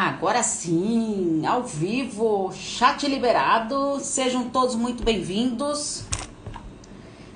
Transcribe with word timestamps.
Agora 0.00 0.44
sim, 0.44 1.44
ao 1.44 1.64
vivo, 1.64 2.52
chat 2.52 3.04
liberado, 3.08 3.98
sejam 3.98 4.48
todos 4.48 4.76
muito 4.76 5.02
bem-vindos. 5.02 6.04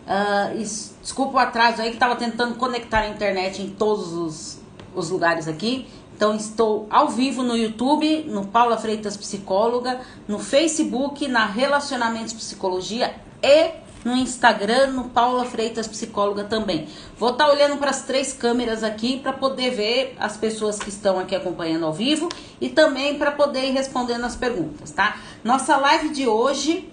Uh, 0.06 0.56
desculpa 1.00 1.32
o 1.34 1.38
atraso 1.40 1.82
aí 1.82 1.88
que 1.88 1.96
estava 1.96 2.14
tentando 2.14 2.54
conectar 2.54 3.00
a 3.00 3.08
internet 3.08 3.60
em 3.60 3.70
todos 3.70 4.12
os, 4.12 4.60
os 4.94 5.10
lugares 5.10 5.48
aqui. 5.48 5.88
Então 6.14 6.36
estou 6.36 6.86
ao 6.88 7.08
vivo 7.08 7.42
no 7.42 7.56
YouTube, 7.56 8.26
no 8.28 8.46
Paula 8.46 8.78
Freitas 8.78 9.16
Psicóloga, 9.16 10.00
no 10.28 10.38
Facebook, 10.38 11.26
na 11.26 11.44
Relacionamentos 11.46 12.32
Psicologia 12.32 13.12
e 13.42 13.72
no 14.04 14.16
Instagram, 14.16 14.88
no 14.88 15.10
Paula 15.10 15.44
Freitas 15.44 15.86
Psicóloga 15.86 16.42
também. 16.44 16.88
Vou 17.18 17.30
estar 17.30 17.46
tá 17.46 17.52
olhando 17.52 17.78
para 17.78 17.90
as 17.90 18.02
três 18.02 18.32
câmeras 18.32 18.82
aqui 18.82 19.20
para 19.20 19.32
poder 19.32 19.70
ver 19.70 20.16
as 20.18 20.36
pessoas 20.36 20.78
que 20.78 20.88
estão 20.88 21.18
aqui 21.18 21.34
acompanhando 21.34 21.86
ao 21.86 21.92
vivo 21.92 22.28
e 22.60 22.68
também 22.68 23.18
para 23.18 23.32
poder 23.32 23.64
ir 23.64 23.72
respondendo 23.72 24.24
as 24.24 24.36
perguntas, 24.36 24.90
tá? 24.90 25.20
Nossa 25.44 25.76
live 25.76 26.10
de 26.10 26.26
hoje, 26.26 26.90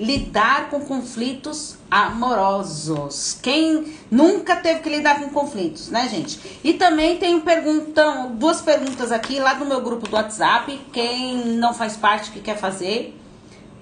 lidar 0.00 0.70
com 0.70 0.80
conflitos 0.80 1.76
amorosos. 1.90 3.38
Quem 3.42 3.94
nunca 4.10 4.56
teve 4.56 4.80
que 4.80 4.88
lidar 4.88 5.20
com 5.20 5.28
conflitos, 5.28 5.90
né, 5.90 6.08
gente? 6.08 6.58
E 6.64 6.72
também 6.72 7.18
tem 7.18 7.38
perguntão, 7.38 8.34
duas 8.34 8.62
perguntas 8.62 9.12
aqui 9.12 9.38
lá 9.38 9.54
no 9.56 9.66
meu 9.66 9.82
grupo 9.82 10.08
do 10.08 10.16
WhatsApp. 10.16 10.80
Quem 10.90 11.44
não 11.56 11.74
faz 11.74 11.98
parte 11.98 12.30
que 12.30 12.40
quer 12.40 12.56
fazer, 12.56 13.14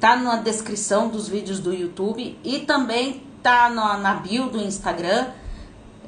tá 0.00 0.16
na 0.16 0.36
descrição 0.36 1.08
dos 1.08 1.28
vídeos 1.28 1.60
do 1.60 1.72
YouTube 1.72 2.36
e 2.42 2.58
também 2.60 3.22
tá 3.40 3.70
na, 3.70 3.96
na 3.96 4.14
bio 4.14 4.46
do 4.48 4.60
Instagram. 4.60 5.28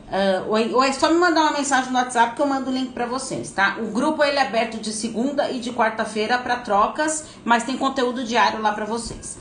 Uh, 0.09 0.49
ou, 0.49 0.79
ou 0.79 0.83
é 0.83 0.93
só 0.93 1.09
me 1.09 1.21
mandar 1.21 1.43
uma 1.43 1.53
mensagem 1.53 1.93
no 1.93 1.97
WhatsApp 1.97 2.35
que 2.35 2.43
eu 2.43 2.47
mando 2.49 2.69
o 2.69 2.75
link 2.75 2.91
para 2.91 3.07
vocês, 3.07 3.53
tá? 3.53 3.77
O 3.79 3.93
grupo 3.93 4.25
ele 4.25 4.39
é 4.39 4.43
aberto 4.43 4.77
de 4.79 4.93
segunda 4.93 5.49
e 5.53 5.61
de 5.61 5.71
quarta-feira 5.71 6.37
para 6.37 6.57
trocas, 6.57 7.27
mas 7.45 7.63
tem 7.63 7.77
conteúdo 7.77 8.25
diário 8.25 8.61
lá 8.61 8.73
para 8.73 8.85
vocês. 8.85 9.39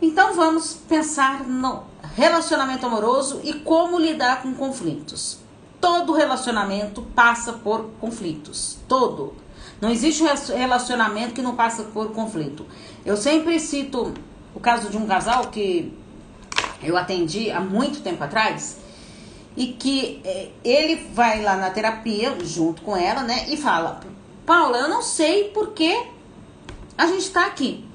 Então 0.00 0.32
vamos 0.34 0.74
pensar 0.74 1.42
no 1.42 1.82
relacionamento 2.14 2.86
amoroso 2.86 3.40
e 3.42 3.52
como 3.52 3.98
lidar 3.98 4.42
com 4.42 4.54
conflitos. 4.54 5.38
Todo 5.80 6.12
relacionamento 6.12 7.02
passa 7.16 7.52
por 7.52 7.90
conflitos, 8.00 8.78
todo. 8.86 9.34
Não 9.80 9.90
existe 9.90 10.22
relacionamento 10.52 11.34
que 11.34 11.42
não 11.42 11.56
passa 11.56 11.82
por 11.84 12.12
conflito. 12.12 12.64
Eu 13.04 13.16
sempre 13.16 13.58
cito 13.58 14.14
o 14.54 14.60
caso 14.60 14.88
de 14.88 14.96
um 14.96 15.06
casal 15.06 15.48
que 15.48 15.92
eu 16.80 16.96
atendi 16.96 17.50
há 17.50 17.60
muito 17.60 18.00
tempo 18.00 18.22
atrás 18.22 18.78
e 19.56 19.68
que 19.68 20.20
eh, 20.24 20.50
ele 20.62 21.08
vai 21.12 21.42
lá 21.42 21.56
na 21.56 21.70
terapia 21.70 22.36
junto 22.44 22.82
com 22.82 22.96
ela, 22.96 23.22
né, 23.22 23.46
e 23.48 23.56
fala: 23.56 24.00
"Paula, 24.46 24.78
eu 24.78 24.88
não 24.88 25.02
sei 25.02 25.48
por 25.48 25.72
que 25.72 26.06
a 26.96 27.06
gente 27.06 27.22
está 27.22 27.46
aqui 27.46 27.87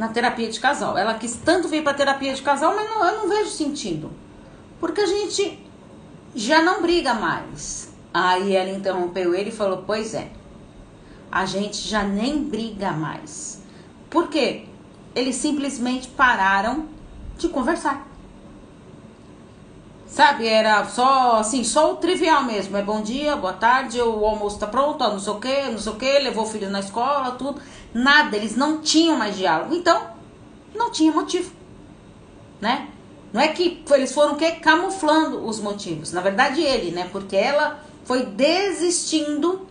na 0.00 0.08
terapia 0.08 0.48
de 0.48 0.58
casal. 0.58 0.96
Ela 0.96 1.12
quis 1.12 1.34
tanto 1.36 1.68
vir 1.68 1.84
para 1.84 1.92
terapia 1.92 2.32
de 2.32 2.40
casal, 2.40 2.74
mas 2.74 2.88
não, 2.88 3.04
eu 3.04 3.18
não 3.18 3.28
vejo 3.28 3.50
sentido. 3.50 4.10
Porque 4.80 5.02
a 5.02 5.06
gente 5.06 5.62
já 6.34 6.62
não 6.62 6.80
briga 6.80 7.12
mais. 7.12 7.92
Aí 8.12 8.56
ela 8.56 8.70
interrompeu 8.70 9.34
ele 9.34 9.50
e 9.50 9.52
falou: 9.52 9.84
Pois 9.86 10.14
é, 10.14 10.30
a 11.30 11.44
gente 11.44 11.86
já 11.86 12.02
nem 12.02 12.42
briga 12.42 12.92
mais. 12.92 13.62
Por 14.08 14.28
quê? 14.28 14.64
Eles 15.14 15.36
simplesmente 15.36 16.08
pararam 16.08 16.88
de 17.36 17.48
conversar. 17.50 18.08
Sabe, 20.10 20.48
era 20.48 20.84
só 20.86 21.36
assim, 21.36 21.62
só 21.62 21.92
o 21.92 21.96
trivial 21.96 22.42
mesmo. 22.42 22.76
É 22.76 22.82
bom 22.82 23.00
dia, 23.00 23.36
boa 23.36 23.52
tarde, 23.52 24.00
o 24.00 24.26
almoço 24.26 24.58
tá 24.58 24.66
pronto, 24.66 24.98
não 24.98 25.20
sei 25.20 25.32
o 25.32 25.38
que, 25.38 25.62
não 25.70 25.78
sei 25.78 25.92
o 25.92 25.96
que, 25.96 26.18
levou 26.18 26.42
o 26.42 26.46
filho 26.48 26.68
na 26.68 26.80
escola, 26.80 27.30
tudo. 27.32 27.60
Nada, 27.94 28.36
eles 28.36 28.56
não 28.56 28.80
tinham 28.80 29.16
mais 29.16 29.36
diálogo. 29.36 29.72
Então, 29.72 30.02
não 30.74 30.90
tinha 30.90 31.12
motivo, 31.12 31.52
né? 32.60 32.88
Não 33.32 33.40
é 33.40 33.48
que 33.48 33.84
eles 33.92 34.12
foram 34.12 34.34
que 34.34 34.50
camuflando 34.52 35.46
os 35.46 35.60
motivos. 35.60 36.10
Na 36.10 36.20
verdade, 36.20 36.60
ele, 36.60 36.90
né? 36.90 37.08
Porque 37.12 37.36
ela 37.36 37.78
foi 38.04 38.26
desistindo 38.26 39.64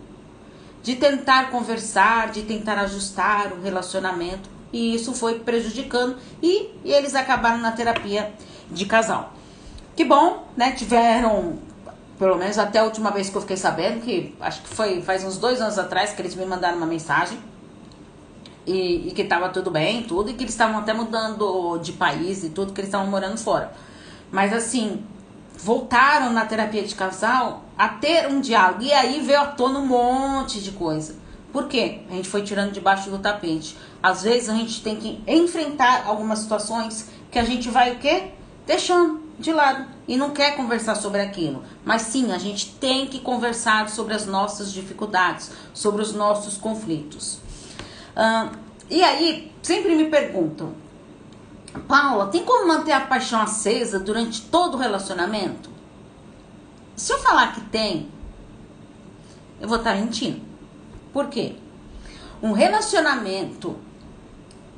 de 0.81 0.95
tentar 0.95 1.51
conversar, 1.51 2.31
de 2.31 2.43
tentar 2.43 2.79
ajustar 2.79 3.51
o 3.51 3.61
relacionamento. 3.61 4.49
E 4.71 4.95
isso 4.95 5.13
foi 5.13 5.39
prejudicando. 5.39 6.15
E, 6.41 6.69
e 6.85 6.93
eles 6.93 7.13
acabaram 7.13 7.57
na 7.57 7.73
terapia 7.73 8.31
de 8.71 8.85
casal. 8.85 9.33
Que 9.99 10.05
bom, 10.05 10.45
né? 10.55 10.71
Tiveram, 10.71 11.59
pelo 12.17 12.37
menos 12.37 12.57
até 12.57 12.79
a 12.79 12.85
última 12.85 13.11
vez 13.11 13.29
que 13.29 13.35
eu 13.35 13.41
fiquei 13.41 13.57
sabendo, 13.57 13.99
que 13.99 14.33
acho 14.39 14.61
que 14.61 14.69
foi 14.69 15.01
faz 15.01 15.25
uns 15.25 15.37
dois 15.37 15.59
anos 15.59 15.77
atrás 15.77 16.13
que 16.13 16.21
eles 16.21 16.35
me 16.35 16.45
mandaram 16.45 16.77
uma 16.77 16.85
mensagem. 16.85 17.37
E, 18.65 19.09
e 19.09 19.11
que 19.11 19.25
tava 19.25 19.49
tudo 19.49 19.69
bem, 19.69 20.03
tudo, 20.03 20.29
e 20.29 20.35
que 20.35 20.43
eles 20.45 20.53
estavam 20.53 20.79
até 20.79 20.93
mudando 20.93 21.77
de 21.79 21.91
país 21.91 22.45
e 22.45 22.49
tudo, 22.49 22.71
que 22.71 22.79
eles 22.79 22.87
estavam 22.87 23.07
morando 23.07 23.37
fora. 23.37 23.73
Mas 24.31 24.53
assim, 24.53 25.03
voltaram 25.57 26.31
na 26.31 26.45
terapia 26.45 26.83
de 26.83 26.95
casal 26.95 27.65
a 27.77 27.89
ter 27.89 28.25
um 28.29 28.39
diálogo. 28.39 28.81
E 28.81 28.93
aí 28.93 29.19
veio 29.19 29.41
à 29.41 29.47
tona 29.47 29.79
um 29.79 29.85
monte 29.85 30.61
de 30.61 30.71
coisa. 30.71 31.17
Por 31.51 31.67
quê? 31.67 32.03
A 32.09 32.13
gente 32.13 32.29
foi 32.29 32.41
tirando 32.41 32.71
debaixo 32.71 33.09
do 33.09 33.19
tapete. 33.19 33.75
Às 34.01 34.23
vezes 34.23 34.47
a 34.47 34.53
gente 34.53 34.81
tem 34.81 34.95
que 34.95 35.21
enfrentar 35.27 36.05
algumas 36.05 36.39
situações 36.39 37.09
que 37.29 37.37
a 37.37 37.43
gente 37.43 37.67
vai 37.67 37.91
o 37.91 37.99
quê? 37.99 38.27
Deixando 38.65 39.27
de 39.39 39.53
lado 39.53 39.87
e 40.07 40.17
não 40.17 40.31
quer 40.31 40.55
conversar 40.55 40.95
sobre 40.95 41.21
aquilo. 41.21 41.63
Mas 41.85 42.03
sim, 42.03 42.31
a 42.31 42.37
gente 42.37 42.75
tem 42.75 43.07
que 43.07 43.19
conversar 43.19 43.89
sobre 43.89 44.13
as 44.13 44.25
nossas 44.25 44.71
dificuldades, 44.71 45.51
sobre 45.73 46.01
os 46.01 46.13
nossos 46.13 46.57
conflitos. 46.57 47.39
E 48.89 49.01
aí, 49.01 49.51
sempre 49.61 49.95
me 49.95 50.05
perguntam, 50.05 50.73
Paula, 51.87 52.27
tem 52.27 52.43
como 52.43 52.67
manter 52.67 52.91
a 52.91 53.01
paixão 53.01 53.39
acesa 53.39 53.99
durante 53.99 54.41
todo 54.41 54.75
o 54.75 54.77
relacionamento? 54.77 55.69
Se 56.95 57.13
eu 57.13 57.19
falar 57.19 57.53
que 57.53 57.61
tem, 57.61 58.09
eu 59.61 59.67
vou 59.67 59.77
estar 59.77 59.95
mentindo. 59.95 60.41
Por 61.13 61.27
quê? 61.27 61.55
Um 62.41 62.51
relacionamento 62.51 63.77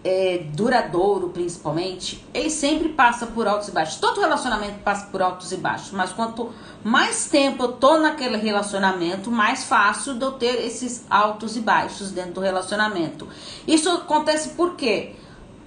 é, 0.03 0.45
duradouro, 0.55 1.29
principalmente, 1.29 2.25
ele 2.33 2.49
sempre 2.49 2.89
passa 2.89 3.27
por 3.27 3.47
altos 3.47 3.67
e 3.67 3.71
baixos. 3.71 3.99
Todo 3.99 4.19
relacionamento 4.19 4.79
passa 4.79 5.07
por 5.07 5.21
altos 5.21 5.51
e 5.51 5.57
baixos, 5.57 5.91
mas 5.91 6.11
quanto 6.11 6.51
mais 6.83 7.27
tempo 7.27 7.63
eu 7.63 7.71
tô 7.73 7.97
naquele 7.97 8.37
relacionamento, 8.37 9.29
mais 9.29 9.63
fácil 9.63 10.15
de 10.15 10.25
eu 10.25 10.31
ter 10.33 10.65
esses 10.65 11.05
altos 11.09 11.55
e 11.55 11.59
baixos 11.59 12.11
dentro 12.11 12.33
do 12.33 12.41
relacionamento. 12.41 13.27
Isso 13.67 13.89
acontece 13.89 14.49
por 14.49 14.75
quê? 14.75 15.15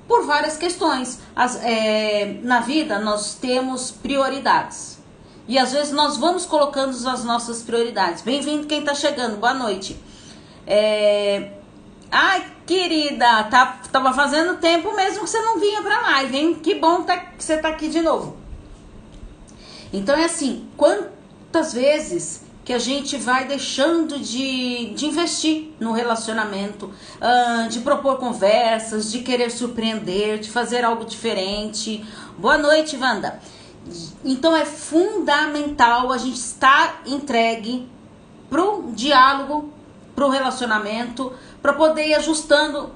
Por 0.08 0.26
várias 0.26 0.56
questões. 0.56 1.20
As, 1.34 1.56
é, 1.62 2.40
na 2.42 2.60
vida, 2.60 2.98
nós 2.98 3.34
temos 3.34 3.92
prioridades. 3.92 4.98
E 5.46 5.58
às 5.58 5.72
vezes 5.72 5.92
nós 5.92 6.16
vamos 6.16 6.44
colocando 6.44 6.90
as 7.08 7.24
nossas 7.24 7.62
prioridades. 7.62 8.22
Bem-vindo 8.22 8.66
quem 8.66 8.80
está 8.80 8.94
chegando, 8.94 9.36
boa 9.36 9.54
noite. 9.54 9.96
É, 10.66 11.52
Ai, 12.16 12.46
querida, 12.66 13.44
tá, 13.44 13.80
tava 13.92 14.12
fazendo 14.12 14.56
tempo 14.58 14.94
mesmo 14.94 15.24
que 15.24 15.30
você 15.30 15.40
não 15.40 15.58
vinha 15.58 15.82
pra 15.82 16.00
live, 16.00 16.36
hein? 16.36 16.54
Que 16.54 16.74
bom 16.74 17.02
tá, 17.02 17.16
que 17.16 17.44
você 17.44 17.58
tá 17.58 17.68
aqui 17.68 17.88
de 17.88 18.00
novo. 18.00 18.36
Então 19.92 20.16
é 20.16 20.24
assim, 20.24 20.68
quantas 20.76 21.72
vezes 21.72 22.44
que 22.64 22.72
a 22.72 22.78
gente 22.78 23.18
vai 23.18 23.46
deixando 23.46 24.18
de, 24.18 24.94
de 24.94 25.06
investir 25.06 25.72
no 25.78 25.92
relacionamento, 25.92 26.86
uh, 26.86 27.68
de 27.68 27.80
propor 27.80 28.16
conversas, 28.16 29.12
de 29.12 29.20
querer 29.20 29.50
surpreender, 29.50 30.38
de 30.38 30.50
fazer 30.50 30.82
algo 30.82 31.04
diferente. 31.04 32.04
Boa 32.38 32.56
noite, 32.56 32.96
Wanda. 32.96 33.38
Então 34.24 34.56
é 34.56 34.64
fundamental 34.64 36.10
a 36.10 36.16
gente 36.16 36.36
estar 36.36 37.02
entregue 37.04 37.86
pro 38.48 38.90
diálogo, 38.94 39.70
pro 40.14 40.30
relacionamento, 40.30 41.34
para 41.64 41.72
poder 41.72 42.08
ir 42.08 42.14
ajustando. 42.14 42.92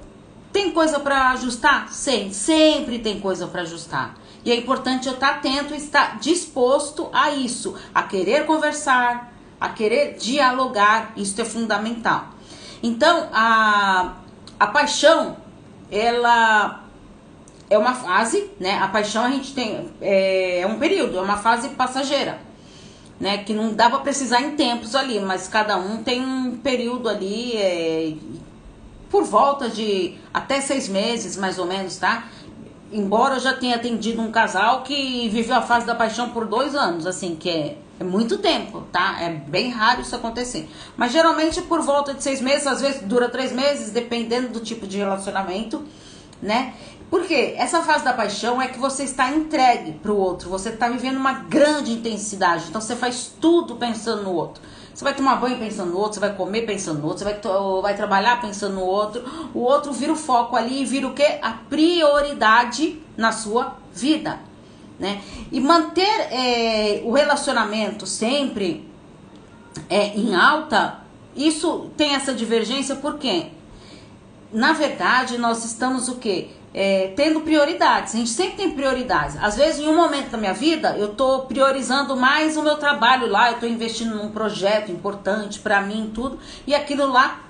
Tem 0.53 0.73
coisa 0.73 1.01
para 1.01 1.31
ajustar? 1.31 1.91
Sim, 1.91 2.35
sempre 2.35 2.99
tem 2.99 3.19
coisa 3.19 3.47
para 3.47 3.63
ajustar. 3.63 4.15
E 4.45 4.53
é 4.53 4.57
importante 4.57 5.09
eu 5.09 5.15
estar 5.15 5.37
atento 5.37 5.73
e 5.73 5.79
estar 5.79 6.19
disposto 6.19 7.09
a 7.11 7.31
isso, 7.31 7.75
a 7.95 8.03
querer 8.03 8.45
conversar, 8.45 9.33
a 9.59 9.71
querer 9.71 10.19
dialogar. 10.19 11.15
Isso 11.17 11.41
é 11.41 11.47
fundamental. 11.47 12.27
Então, 12.83 13.31
a, 13.33 14.17
a 14.61 14.67
paixão, 14.67 15.39
ela 15.91 16.85
é 17.71 17.79
uma 17.79 17.95
fase, 17.95 18.51
né? 18.61 18.79
A 18.83 18.89
paixão 18.89 19.25
a 19.25 19.31
gente 19.31 19.55
tem 19.55 19.89
é, 19.99 20.61
é 20.61 20.67
um 20.67 20.79
período, 20.79 21.17
é 21.17 21.23
uma 21.23 21.39
fase 21.39 21.71
passageira, 21.71 22.39
né? 23.19 23.39
Que 23.39 23.55
não 23.55 23.73
dá 23.73 23.89
para 23.89 24.01
precisar 24.01 24.43
em 24.43 24.57
tempos 24.57 24.95
ali, 24.95 25.19
mas 25.21 25.49
cada 25.49 25.79
um 25.79 26.03
tem 26.03 26.23
um 26.23 26.59
período 26.59 27.09
ali 27.09 27.57
é, 27.57 28.13
por 29.11 29.25
volta 29.25 29.69
de 29.69 30.17
até 30.33 30.61
seis 30.61 30.89
meses, 30.89 31.37
mais 31.37 31.59
ou 31.59 31.67
menos, 31.67 31.97
tá? 31.97 32.29
embora 32.93 33.37
eu 33.37 33.41
já 33.41 33.55
tenha 33.55 33.77
atendido 33.77 34.21
um 34.23 34.31
casal 34.31 34.83
que 34.83 35.29
viveu 35.29 35.57
a 35.57 35.63
fase 35.63 35.87
da 35.87 35.95
paixão 35.95 36.31
por 36.31 36.47
dois 36.47 36.75
anos, 36.75 37.07
assim, 37.07 37.37
que 37.37 37.49
é, 37.49 37.77
é 38.01 38.05
muito 38.05 38.39
tempo, 38.39 38.83
tá? 38.93 39.19
É 39.21 39.31
bem 39.31 39.71
raro 39.71 40.01
isso 40.01 40.15
acontecer. 40.17 40.69
Mas 40.97 41.13
geralmente 41.13 41.61
por 41.63 41.81
volta 41.83 42.15
de 42.15 42.23
seis 42.23 42.41
meses, 42.41 42.67
às 42.67 42.81
vezes 42.81 43.03
dura 43.03 43.29
três 43.29 43.53
meses, 43.53 43.91
dependendo 43.91 44.49
do 44.49 44.61
tipo 44.61 44.87
de 44.87 44.99
relacionamento, 44.99 45.85
né? 46.41 46.75
Porque 47.11 47.55
essa 47.57 47.83
fase 47.83 48.05
da 48.05 48.13
paixão 48.13 48.61
é 48.61 48.69
que 48.69 48.79
você 48.79 49.05
está 49.05 49.31
entregue 49.31 49.93
para 49.93 50.13
o 50.13 50.17
outro, 50.17 50.51
você 50.51 50.69
está 50.69 50.89
vivendo 50.89 51.17
uma 51.17 51.33
grande 51.33 51.93
intensidade, 51.93 52.67
então 52.69 52.81
você 52.81 52.95
faz 52.95 53.33
tudo 53.41 53.77
pensando 53.77 54.25
no 54.25 54.33
outro. 54.33 54.63
Você 54.99 55.05
vai 55.05 55.15
tomar 55.15 55.37
banho 55.37 55.57
pensando 55.61 55.93
no 55.93 55.99
outro, 55.99 56.15
você 56.15 56.19
vai 56.19 56.35
comer 56.35 56.63
pensando 56.63 56.99
no 56.99 57.07
outro, 57.07 57.19
você 57.25 57.33
vai, 57.33 57.83
vai 57.83 57.95
trabalhar 57.95 58.41
pensando 58.41 58.75
no 58.75 58.81
outro. 58.81 59.23
O 59.55 59.61
outro 59.61 59.93
vira 59.93 60.13
o 60.13 60.17
foco 60.17 60.57
ali 60.57 60.83
e 60.83 60.85
vira 60.85 61.07
o 61.07 61.15
quê? 61.15 61.39
A 61.41 61.53
prioridade 61.53 63.01
na 63.17 63.31
sua 63.31 63.77
vida. 63.95 64.41
Né? 64.99 65.23
E 65.53 65.61
manter 65.61 66.03
é, 66.03 67.03
o 67.05 67.13
relacionamento 67.13 68.09
sempre 68.09 68.91
é, 69.89 70.17
em 70.19 70.35
alta, 70.35 70.99
isso 71.37 71.93
tem 71.97 72.17
essa 72.17 72.35
divergência 72.35 72.97
porque, 72.97 73.53
na 74.53 74.73
verdade, 74.73 75.39
nós 75.39 75.65
estamos 75.65 76.09
o 76.09 76.17
quê? 76.17 76.51
É, 76.75 77.13
tendo 77.17 77.41
prioridades. 77.41 78.15
A 78.15 78.19
gente 78.19 78.31
sempre 78.31 78.57
tem 78.57 78.71
prioridades. 78.71 79.37
Às 79.43 79.57
vezes, 79.57 79.81
em 79.81 79.89
um 79.89 79.97
momento 79.97 80.31
da 80.31 80.39
minha 80.39 80.55
vida, 80.55 80.97
eu 80.97 81.13
estou 81.13 81.43
priorizando 81.43 82.17
mais 82.17 82.57
o 82.57 82.63
meu 82.63 82.77
trabalho 82.77 83.27
lá, 83.27 83.49
eu 83.49 83.55
estou 83.55 83.69
investindo 83.69 84.15
num 84.15 84.31
projeto 84.31 84.91
importante 84.91 85.59
para 85.59 85.81
mim, 85.81 86.11
tudo, 86.15 86.39
e 86.67 86.75
aquilo 86.75 87.11
lá 87.11 87.41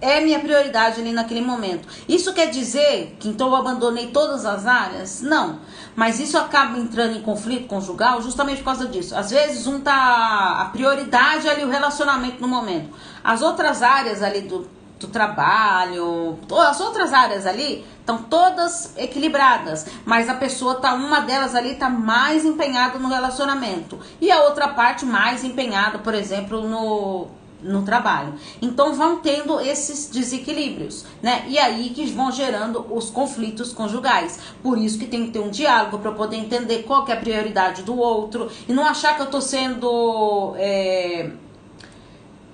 é 0.00 0.20
minha 0.20 0.40
prioridade 0.40 1.00
ali 1.00 1.12
naquele 1.12 1.42
momento. 1.42 1.86
Isso 2.08 2.32
quer 2.32 2.48
dizer 2.48 3.16
que 3.18 3.28
então 3.28 3.48
eu 3.48 3.56
abandonei 3.56 4.06
todas 4.08 4.46
as 4.46 4.66
áreas? 4.66 5.20
Não. 5.20 5.60
Mas 5.94 6.18
isso 6.18 6.38
acaba 6.38 6.78
entrando 6.78 7.16
em 7.16 7.20
conflito 7.20 7.66
conjugal 7.66 8.22
justamente 8.22 8.58
por 8.58 8.66
causa 8.66 8.86
disso. 8.86 9.14
Às 9.14 9.30
vezes 9.30 9.66
um 9.66 9.80
tá 9.80 10.62
a 10.62 10.64
prioridade 10.72 11.48
ali 11.48 11.64
o 11.64 11.68
relacionamento 11.68 12.40
no 12.40 12.48
momento. 12.48 12.88
As 13.22 13.42
outras 13.42 13.82
áreas 13.82 14.22
ali 14.22 14.40
do, 14.40 14.66
do 15.00 15.08
trabalho, 15.08 16.38
as 16.68 16.80
outras 16.80 17.12
áreas 17.12 17.46
ali 17.46 17.84
Estão 18.10 18.24
todas 18.24 18.92
equilibradas, 18.96 19.86
mas 20.04 20.28
a 20.28 20.34
pessoa 20.34 20.76
tá 20.76 20.94
uma 20.94 21.20
delas 21.20 21.54
ali 21.54 21.76
tá 21.76 21.88
mais 21.88 22.44
empenhada 22.44 22.98
no 22.98 23.08
relacionamento 23.08 24.00
e 24.20 24.32
a 24.32 24.42
outra 24.42 24.66
parte 24.66 25.04
mais 25.04 25.44
empenhada, 25.44 25.98
por 25.98 26.14
exemplo, 26.14 26.68
no 26.68 27.28
no 27.62 27.82
trabalho. 27.82 28.32
Então 28.62 28.94
vão 28.94 29.18
tendo 29.18 29.60
esses 29.60 30.08
desequilíbrios, 30.08 31.04
né? 31.22 31.44
E 31.46 31.58
aí 31.58 31.90
que 31.90 32.06
vão 32.06 32.32
gerando 32.32 32.86
os 32.90 33.10
conflitos 33.10 33.70
conjugais. 33.70 34.40
Por 34.62 34.78
isso 34.78 34.98
que 34.98 35.04
tem 35.04 35.26
que 35.26 35.32
ter 35.32 35.40
um 35.40 35.50
diálogo 35.50 35.98
para 35.98 36.10
poder 36.10 36.38
entender 36.38 36.84
qual 36.84 37.06
é 37.06 37.12
a 37.12 37.16
prioridade 37.16 37.82
do 37.82 37.96
outro 37.96 38.50
e 38.66 38.72
não 38.72 38.84
achar 38.84 39.14
que 39.14 39.20
eu 39.20 39.26
tô 39.26 39.42
sendo 39.42 40.54
é 40.56 41.30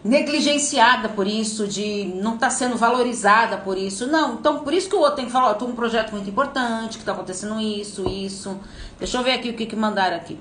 negligenciada 0.06 1.08
por 1.08 1.26
isso, 1.26 1.67
de 1.67 2.05
não 2.05 2.35
estar 2.35 2.47
tá 2.47 2.50
sendo 2.50 2.76
valorizada 2.76 3.58
por 3.58 3.76
isso. 3.76 4.06
Não, 4.06 4.35
então 4.35 4.61
por 4.61 4.73
isso 4.73 4.88
que 4.88 4.97
o 4.97 5.00
outro 5.00 5.17
tem 5.17 5.26
que 5.26 5.32
falar, 5.32 5.56
ó, 5.61 5.64
um 5.64 5.75
projeto 5.75 6.12
muito 6.12 6.31
importante, 6.31 6.97
que 6.97 7.03
está 7.03 7.12
acontecendo 7.12 7.61
isso, 7.61 8.08
isso. 8.08 8.58
Deixa 8.99 9.19
eu 9.19 9.23
ver 9.23 9.32
aqui 9.32 9.50
o 9.50 9.55
que, 9.55 9.67
que 9.67 9.76
mandaram 9.76 10.17
aqui. 10.17 10.38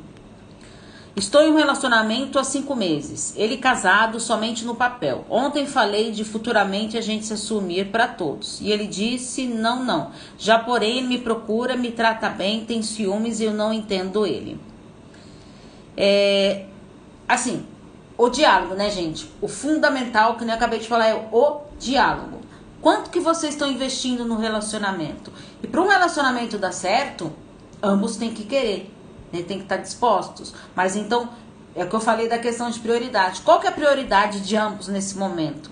Estou 1.15 1.41
em 1.41 1.49
um 1.49 1.55
relacionamento 1.55 2.37
há 2.37 2.43
cinco 2.43 2.75
meses. 2.75 3.33
Ele 3.37 3.55
casado 3.55 4.19
somente 4.19 4.65
no 4.65 4.75
papel. 4.75 5.25
Ontem 5.29 5.65
falei 5.65 6.11
de 6.11 6.25
futuramente 6.25 6.97
a 6.97 7.01
gente 7.01 7.25
se 7.25 7.33
assumir 7.33 7.85
para 7.85 8.05
todos. 8.05 8.59
E 8.59 8.69
ele 8.69 8.85
disse: 8.85 9.47
não, 9.47 9.83
não. 9.83 10.11
Já 10.37 10.59
porém 10.59 10.97
ele 10.97 11.07
me 11.07 11.17
procura, 11.17 11.77
me 11.77 11.89
trata 11.89 12.27
bem, 12.27 12.65
tem 12.65 12.83
ciúmes 12.83 13.39
e 13.39 13.45
eu 13.45 13.53
não 13.53 13.71
entendo 13.71 14.27
ele. 14.27 14.59
É, 15.95 16.65
assim, 17.25 17.65
o 18.17 18.29
diálogo, 18.29 18.75
né, 18.75 18.89
gente? 18.89 19.29
O 19.41 19.47
fundamental, 19.47 20.35
que 20.37 20.43
eu 20.43 20.51
acabei 20.51 20.79
de 20.79 20.87
falar, 20.87 21.07
é 21.07 21.29
o 21.31 21.61
diálogo. 21.79 22.39
Quanto 22.81 23.09
que 23.09 23.19
vocês 23.19 23.53
estão 23.53 23.69
investindo 23.69 24.25
no 24.25 24.37
relacionamento? 24.37 25.31
E 25.61 25.67
para 25.67 25.81
um 25.81 25.87
relacionamento 25.87 26.57
dar 26.57 26.71
certo, 26.71 27.33
ambos 27.81 28.15
têm 28.15 28.33
que 28.33 28.43
querer, 28.43 28.93
né? 29.33 29.41
Tem 29.41 29.57
que 29.57 29.63
estar 29.63 29.77
dispostos. 29.77 30.53
Mas 30.75 30.95
então, 30.95 31.29
é 31.75 31.83
o 31.83 31.89
que 31.89 31.95
eu 31.95 31.99
falei 31.99 32.29
da 32.29 32.37
questão 32.37 32.69
de 32.69 32.79
prioridade. 32.79 33.41
Qual 33.41 33.59
que 33.59 33.67
é 33.67 33.69
a 33.69 33.73
prioridade 33.73 34.39
de 34.41 34.55
ambos 34.55 34.87
nesse 34.87 35.17
momento? 35.17 35.69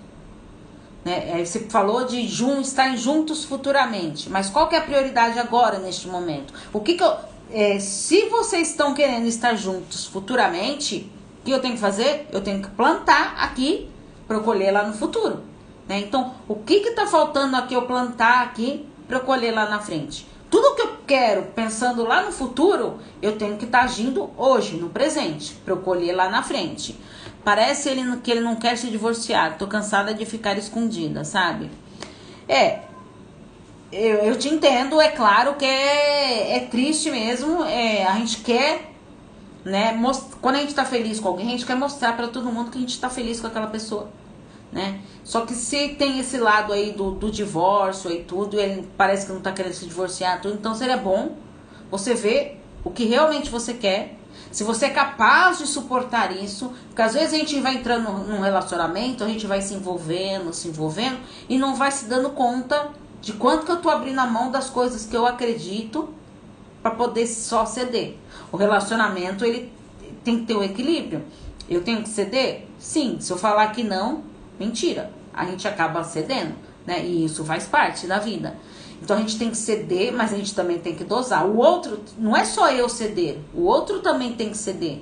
Né? 1.06 1.40
É, 1.40 1.46
você 1.46 1.60
falou 1.62 2.06
de 2.06 2.28
jun, 2.28 2.62
estarem 2.62 2.98
juntos 2.98 3.44
futuramente, 3.46 4.30
mas 4.30 4.50
qual 4.50 4.68
que 4.68 4.76
é 4.76 4.80
a 4.80 4.82
prioridade 4.82 5.38
agora, 5.38 5.80
neste 5.80 6.08
momento? 6.08 6.54
O 6.72 6.80
que, 6.80 6.96
que 6.96 7.04
eu, 7.04 7.16
é, 7.52 7.80
se 7.80 8.28
vocês 8.30 8.70
estão 8.70 8.94
querendo 8.94 9.28
estar 9.28 9.56
juntos 9.56 10.06
futuramente, 10.06 11.12
o 11.44 11.46
que 11.46 11.52
eu 11.52 11.60
tenho 11.60 11.74
que 11.74 11.80
fazer? 11.82 12.26
Eu 12.32 12.40
tenho 12.40 12.62
que 12.62 12.70
plantar 12.70 13.36
aqui 13.38 13.90
para 14.26 14.38
eu 14.38 14.44
colher 14.44 14.72
lá 14.72 14.88
no 14.88 14.94
futuro. 14.94 15.44
Né? 15.90 16.00
Então, 16.00 16.34
o 16.48 16.56
que 16.56 16.76
está 16.76 17.06
faltando 17.06 17.58
aqui 17.58 17.74
eu 17.74 17.82
plantar 17.82 18.44
aqui 18.44 18.88
para 19.10 19.18
eu 19.18 19.24
colher 19.24 19.54
lá 19.54 19.70
na 19.70 19.82
frente? 19.82 20.26
Tudo 20.50 20.74
que 20.74 20.82
eu 20.82 20.98
quero 21.06 21.44
pensando 21.54 22.06
lá 22.06 22.24
no 22.24 22.32
futuro, 22.32 22.98
eu 23.22 23.38
tenho 23.38 23.58
que 23.58 23.66
estar 23.66 23.80
tá 23.80 23.84
agindo 23.84 24.32
hoje, 24.38 24.78
no 24.78 24.88
presente, 24.88 25.54
para 25.66 25.74
eu 25.74 25.78
colher 25.82 26.16
lá 26.16 26.30
na 26.30 26.42
frente. 26.42 26.98
Parece 27.44 27.90
ele, 27.90 28.18
que 28.22 28.32
ele 28.32 28.40
não 28.40 28.56
quer 28.56 28.78
se 28.78 28.88
divorciar. 28.88 29.58
Tô 29.58 29.68
cansada 29.68 30.14
de 30.14 30.26
ficar 30.26 30.58
escondida, 30.58 31.26
sabe? 31.26 31.70
É, 32.48 32.84
eu, 33.92 34.20
eu 34.20 34.38
te 34.38 34.48
entendo, 34.48 35.02
é 35.02 35.10
claro 35.10 35.56
que 35.56 35.66
é, 35.66 36.56
é 36.56 36.60
triste 36.62 37.12
mesmo. 37.12 37.66
É, 37.66 38.06
a 38.06 38.14
gente 38.14 38.38
quer 38.38 38.93
né? 39.64 40.00
Quando 40.42 40.56
a 40.56 40.60
gente 40.60 40.74
tá 40.74 40.86
feliz 40.86 41.20
com 41.20 41.30
alguém, 41.30 41.48
a 41.48 41.52
gente 41.52 41.66
quer 41.66 41.76
mostrar 41.76 42.16
para 42.16 42.28
todo 42.28 42.52
mundo 42.52 42.72
que 42.72 42.78
a 42.78 42.82
gente 42.82 43.00
tá 43.00 43.10
feliz 43.10 43.40
com 43.40 43.48
aquela 43.48 43.68
pessoa, 43.68 44.10
né? 44.72 45.00
Só 45.24 45.46
que 45.46 45.54
se 45.54 45.90
tem 45.90 46.20
esse 46.20 46.38
lado 46.38 46.74
aí 46.74 46.92
do, 46.92 47.12
do 47.12 47.32
divórcio 47.32 48.12
e 48.12 48.24
tudo, 48.24 48.58
e 48.58 48.60
ele 48.60 48.90
parece 48.98 49.26
que 49.26 49.32
não 49.32 49.42
tá 49.42 49.52
querendo 49.52 49.74
se 49.74 49.86
divorciar, 49.86 50.42
tudo, 50.42 50.56
então 50.56 50.76
seria 50.76 50.98
bom 50.98 51.36
você 51.90 52.14
ver 52.14 52.62
o 52.84 52.92
que 52.92 53.06
realmente 53.06 53.50
você 53.50 53.74
quer, 53.74 54.18
se 54.52 54.64
você 54.64 54.88
é 54.88 54.90
capaz 54.90 55.60
de 55.60 55.68
suportar 55.68 56.36
isso, 56.36 56.74
porque 56.88 57.02
às 57.02 57.14
vezes 57.14 57.34
a 57.34 57.38
gente 57.38 57.60
vai 57.60 57.76
entrando 57.76 58.12
num 58.12 58.42
relacionamento, 58.42 59.24
a 59.24 59.28
gente 59.28 59.48
vai 59.48 59.62
se 59.62 59.74
envolvendo, 59.74 60.54
se 60.54 60.68
envolvendo, 60.68 61.18
e 61.48 61.58
não 61.58 61.76
vai 61.76 61.92
se 61.92 62.06
dando 62.06 62.32
conta 62.32 62.90
de 63.22 63.34
quanto 63.34 63.66
que 63.66 63.72
eu 63.72 63.82
tô 63.82 63.90
abrindo 63.90 64.20
a 64.20 64.28
mão 64.28 64.52
das 64.52 64.70
coisas 64.70 65.06
que 65.06 65.16
eu 65.16 65.26
acredito 65.26 66.10
para 66.84 66.92
poder 66.92 67.26
só 67.26 67.66
ceder. 67.66 68.18
O 68.52 68.58
relacionamento 68.58 69.46
ele 69.46 69.72
tem 70.24 70.40
que 70.40 70.46
ter 70.46 70.56
um 70.56 70.64
equilíbrio. 70.64 71.24
Eu 71.70 71.82
tenho 71.82 72.04
que 72.04 72.10
ceder? 72.10 72.68
Sim. 72.78 73.18
Se 73.22 73.32
eu 73.32 73.38
falar 73.38 73.68
que 73.72 73.82
não, 73.82 74.24
mentira. 74.60 75.10
A 75.34 75.46
gente 75.46 75.68
acaba 75.68 76.04
cedendo, 76.04 76.54
né? 76.86 77.04
E 77.04 77.26
isso 77.26 77.44
faz 77.46 77.66
parte 77.66 78.06
da 78.06 78.20
vida. 78.20 78.56
Então 79.02 79.18
a 79.18 79.20
gente 79.20 79.38
tem 79.38 79.50
que 79.50 79.58
ceder, 79.58 80.14
mas 80.14 80.32
a 80.32 80.38
gente 80.38 80.54
também 80.54 80.78
tem 80.78 80.94
que 80.94 81.04
dosar. 81.04 81.46
O 81.48 81.58
outro, 81.58 82.00
não 82.18 82.36
é 82.36 82.46
só 82.46 82.70
eu 82.70 82.88
ceder, 82.88 83.40
o 83.54 83.64
outro 83.64 84.00
também 84.02 84.34
tem 84.34 84.50
que 84.50 84.58
ceder 84.58 85.00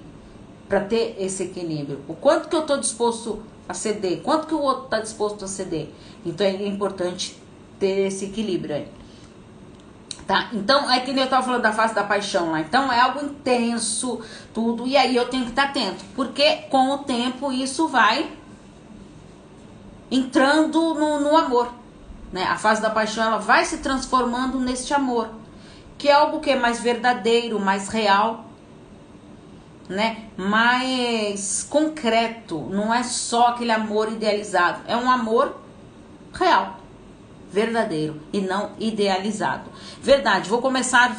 para 0.70 0.80
ter 0.80 1.16
esse 1.20 1.44
equilíbrio. 1.44 2.00
O 2.08 2.14
quanto 2.14 2.48
que 2.48 2.56
eu 2.56 2.62
estou 2.62 2.78
disposto 2.78 3.44
a 3.68 3.74
ceder, 3.74 4.22
quanto 4.22 4.48
que 4.48 4.54
o 4.54 4.62
outro 4.62 4.86
está 4.86 5.00
disposto 5.00 5.44
a 5.46 5.48
ceder. 5.48 5.90
Então 6.26 6.48
é 6.48 6.66
importante 6.66 7.38
ter 7.78 8.08
esse 8.08 8.26
equilíbrio 8.26 8.76
aí. 8.76 8.88
Tá? 10.28 10.50
Então, 10.54 10.90
é 10.90 11.00
que 11.00 11.12
eu 11.12 11.28
tava 11.28 11.44
falando 11.44 11.62
da 11.62 11.74
fase 11.74 11.94
da 11.94 12.04
paixão 12.04 12.52
lá. 12.52 12.62
Então, 12.62 12.92
é 12.92 13.00
algo 13.00 13.24
intenso, 13.26 14.22
tudo. 14.54 14.88
E 14.88 14.96
aí 14.96 15.16
eu 15.16 15.28
tenho 15.28 15.44
que 15.44 15.50
estar 15.50 15.66
atento. 15.66 16.04
Porque 16.16 16.58
com 16.70 16.92
o 16.92 17.00
tempo 17.00 17.52
isso 17.52 17.88
vai 17.88 18.32
entrando 20.10 20.94
no, 20.94 21.20
no 21.20 21.38
amor. 21.38 21.74
Né? 22.32 22.44
A 22.44 22.58
fase 22.58 22.82
da 22.82 22.90
paixão 22.90 23.26
ela 23.26 23.40
vai 23.40 23.66
se 23.66 23.80
transformando 23.80 24.60
neste 24.60 24.94
amor. 24.94 25.30
Que 25.98 26.08
é 26.08 26.14
algo 26.14 26.40
que 26.40 26.52
é 26.52 26.56
mais 26.56 26.80
verdadeiro, 26.80 27.60
mais 27.60 27.90
real. 27.90 28.46
Né? 29.90 30.26
Mais 30.38 31.66
concreto. 31.70 32.60
Não 32.70 32.94
é 32.94 33.04
só 33.04 33.48
aquele 33.48 33.72
amor 33.72 34.12
idealizado. 34.12 34.82
É 34.88 34.96
um 34.96 35.10
amor 35.10 35.58
real 36.34 36.81
verdadeiro 37.52 38.22
e 38.32 38.40
não 38.40 38.72
idealizado. 38.80 39.70
Verdade, 40.02 40.50
vou 40.50 40.62
começar 40.62 41.16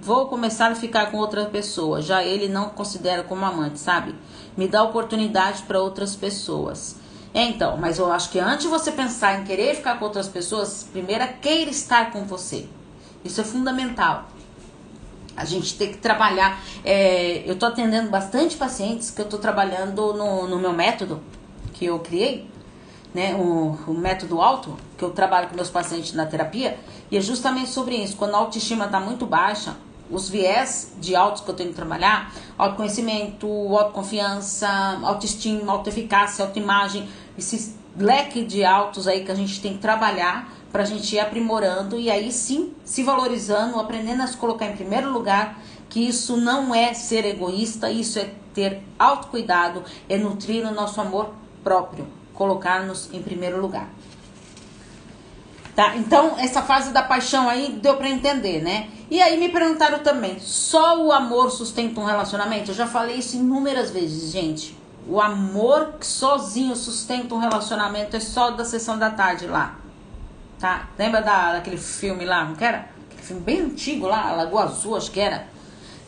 vou 0.00 0.26
começar 0.26 0.72
a 0.72 0.74
ficar 0.74 1.12
com 1.12 1.18
outra 1.18 1.46
pessoa, 1.46 2.02
já 2.02 2.24
ele 2.24 2.48
não 2.48 2.70
considera 2.70 3.22
como 3.22 3.44
amante, 3.44 3.78
sabe? 3.78 4.14
Me 4.56 4.66
dá 4.66 4.82
oportunidade 4.82 5.62
para 5.62 5.80
outras 5.80 6.16
pessoas. 6.16 6.96
É, 7.32 7.44
então, 7.44 7.76
mas 7.76 7.98
eu 7.98 8.12
acho 8.12 8.30
que 8.30 8.38
antes 8.40 8.64
de 8.64 8.68
você 8.68 8.90
pensar 8.90 9.40
em 9.40 9.44
querer 9.44 9.76
ficar 9.76 9.98
com 9.98 10.04
outras 10.04 10.28
pessoas, 10.28 10.86
primeiro 10.90 11.24
queira 11.40 11.70
estar 11.70 12.10
com 12.10 12.24
você. 12.24 12.66
Isso 13.24 13.40
é 13.40 13.44
fundamental. 13.44 14.28
A 15.36 15.44
gente 15.44 15.78
tem 15.78 15.92
que 15.92 15.98
trabalhar. 15.98 16.60
É, 16.84 17.42
eu 17.46 17.54
estou 17.54 17.68
atendendo 17.68 18.10
bastante 18.10 18.56
pacientes 18.56 19.10
que 19.10 19.20
eu 19.20 19.24
estou 19.24 19.38
trabalhando 19.38 20.12
no, 20.12 20.46
no 20.48 20.58
meu 20.58 20.72
método 20.72 21.22
que 21.72 21.86
eu 21.86 21.98
criei 22.00 22.51
né, 23.14 23.34
método 23.88 24.40
alto, 24.40 24.76
que 24.96 25.04
eu 25.04 25.10
trabalho 25.10 25.48
com 25.48 25.54
meus 25.54 25.70
pacientes 25.70 26.12
na 26.12 26.26
terapia, 26.26 26.78
e 27.10 27.16
é 27.16 27.20
justamente 27.20 27.70
sobre 27.70 27.96
isso. 27.96 28.16
Quando 28.16 28.34
a 28.34 28.38
autoestima 28.38 28.86
está 28.86 28.98
muito 28.98 29.26
baixa, 29.26 29.76
os 30.10 30.28
viés 30.28 30.92
de 31.00 31.16
autos 31.16 31.42
que 31.42 31.50
eu 31.50 31.54
tenho 31.54 31.70
que 31.70 31.76
trabalhar, 31.76 32.32
autoconhecimento, 32.58 33.46
autoconfiança, 33.76 34.68
autoestima, 35.02 35.72
autoeficácia, 35.72 36.44
autoimagem, 36.44 37.08
esse 37.36 37.74
leque 37.96 38.44
de 38.44 38.64
autos 38.64 39.08
aí 39.08 39.24
que 39.24 39.30
a 39.30 39.34
gente 39.34 39.60
tem 39.60 39.74
que 39.74 39.78
trabalhar 39.78 40.52
para 40.70 40.82
a 40.82 40.86
gente 40.86 41.14
ir 41.14 41.20
aprimorando 41.20 41.98
e 41.98 42.10
aí 42.10 42.32
sim 42.32 42.72
se 42.84 43.02
valorizando, 43.02 43.78
aprendendo 43.78 44.22
a 44.22 44.26
se 44.26 44.36
colocar 44.36 44.66
em 44.66 44.76
primeiro 44.76 45.10
lugar, 45.10 45.58
que 45.88 46.00
isso 46.00 46.36
não 46.38 46.74
é 46.74 46.94
ser 46.94 47.26
egoísta, 47.26 47.90
isso 47.90 48.18
é 48.18 48.30
ter 48.54 48.80
autocuidado, 48.98 49.82
é 50.08 50.16
nutrir 50.16 50.66
o 50.66 50.74
nosso 50.74 51.00
amor 51.00 51.34
próprio, 51.62 52.06
colocar-nos 52.34 53.12
em 53.12 53.22
primeiro 53.22 53.60
lugar. 53.60 53.88
Tá? 55.74 55.96
Então, 55.96 56.34
essa 56.38 56.60
fase 56.62 56.92
da 56.92 57.02
paixão 57.02 57.48
aí 57.48 57.78
deu 57.82 57.96
para 57.96 58.08
entender, 58.08 58.62
né? 58.62 58.88
E 59.10 59.22
aí 59.22 59.38
me 59.38 59.48
perguntaram 59.48 60.00
também, 60.00 60.38
só 60.38 61.02
o 61.02 61.10
amor 61.10 61.50
sustenta 61.50 62.00
um 62.00 62.04
relacionamento? 62.04 62.70
Eu 62.70 62.74
já 62.74 62.86
falei 62.86 63.16
isso 63.16 63.36
inúmeras 63.36 63.90
vezes, 63.90 64.30
gente. 64.30 64.76
O 65.06 65.20
amor 65.20 65.94
que 65.98 66.06
sozinho 66.06 66.76
sustenta 66.76 67.34
um 67.34 67.38
relacionamento 67.38 68.16
é 68.16 68.20
só 68.20 68.50
da 68.50 68.64
sessão 68.64 68.98
da 68.98 69.10
tarde 69.10 69.46
lá. 69.46 69.76
Tá? 70.58 70.88
Lembra 70.98 71.20
da, 71.22 71.54
daquele 71.54 71.78
filme 71.78 72.24
lá, 72.24 72.44
não 72.44 72.54
que 72.54 72.64
era? 72.64 72.88
Aquele 73.06 73.22
filme 73.22 73.42
bem 73.42 73.60
antigo 73.62 74.06
lá, 74.06 74.32
Lagoa 74.32 74.64
Azul, 74.64 74.96
acho 74.96 75.10
que 75.10 75.20
era. 75.20 75.46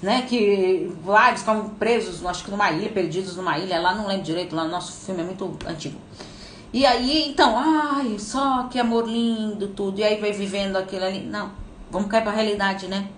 Né, 0.03 0.23
que 0.29 0.93
lá 1.07 1.29
eles 1.29 1.41
estavam 1.41 1.71
presos, 1.71 2.25
acho 2.27 2.45
que 2.45 2.51
numa 2.51 2.71
ilha, 2.71 2.91
perdidos 2.91 3.37
numa 3.37 3.57
ilha, 3.59 3.81
lá 3.81 3.95
não 3.95 4.07
lembro 4.07 4.23
direito, 4.23 4.55
lá 4.55 4.65
o 4.65 4.69
nosso 4.69 4.93
filme 5.07 5.23
é 5.23 5.25
muito 5.25 5.57
antigo. 5.67 5.99
E 6.75 6.85
aí, 6.85 7.29
então, 7.29 7.55
ai, 7.57 8.19
só 8.19 8.65
que 8.65 8.81
amor 8.81 9.07
lindo, 9.07 9.69
tudo. 9.69 10.01
E 10.01 10.03
aí 10.03 10.21
vai 10.21 10.33
vivendo 10.33 10.77
aquilo 10.77 11.05
ali. 11.05 11.21
Não, 11.21 11.53
vamos 11.89 12.09
cair 12.09 12.25
pra 12.25 12.33
realidade, 12.33 12.89
né? 12.89 13.09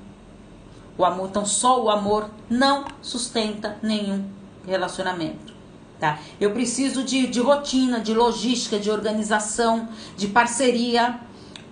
O 0.99 1.05
amor, 1.07 1.31
então 1.31 1.47
só 1.47 1.83
o 1.83 1.89
amor 1.89 2.29
não 2.51 2.85
sustenta 3.01 3.79
nenhum 3.83 4.29
relacionamento. 4.67 5.55
Tá? 5.99 6.19
Eu 6.39 6.51
preciso 6.51 7.03
de, 7.03 7.27
de 7.29 7.41
rotina, 7.41 7.99
de 7.99 8.13
logística, 8.13 8.79
de 8.79 8.91
organização, 8.91 9.89
de 10.19 10.29
parceria, 10.29 11.19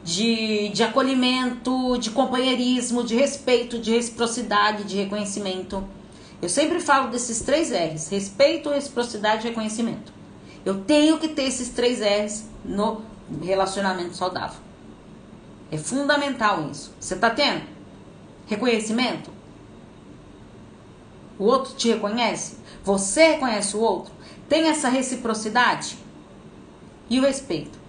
de, 0.05 0.69
de 0.69 0.83
acolhimento, 0.83 1.97
de 1.97 2.11
companheirismo, 2.11 3.03
de 3.03 3.17
respeito, 3.17 3.79
de 3.79 3.91
reciprocidade, 3.91 4.85
de 4.85 4.97
reconhecimento. 4.97 5.83
Eu 6.43 6.49
sempre 6.49 6.79
falo 6.79 7.09
desses 7.11 7.41
três 7.41 7.73
R's: 7.73 8.11
respeito, 8.11 8.69
reciprocidade 8.69 9.47
e 9.47 9.49
reconhecimento. 9.49 10.13
Eu 10.65 10.83
tenho 10.83 11.19
que 11.19 11.29
ter 11.29 11.45
esses 11.45 11.71
três 11.71 12.01
R's 12.01 12.45
no 12.63 13.03
relacionamento 13.43 14.15
saudável. 14.15 14.61
É 15.71 15.79
fundamental 15.79 16.69
isso. 16.71 16.93
Você 17.01 17.17
tá 17.17 17.31
tendo? 17.31 17.63
Reconhecimento? 18.47 19.31
O 21.39 21.45
outro 21.45 21.75
te 21.75 21.89
reconhece? 21.89 22.59
Você 22.85 23.33
reconhece 23.33 23.75
o 23.75 23.81
outro? 23.81 24.13
Tem 24.49 24.69
essa 24.69 24.91
reciprocidade? 24.91 25.97
E 27.09 27.19
o 27.19 27.23
respeito? 27.23 27.84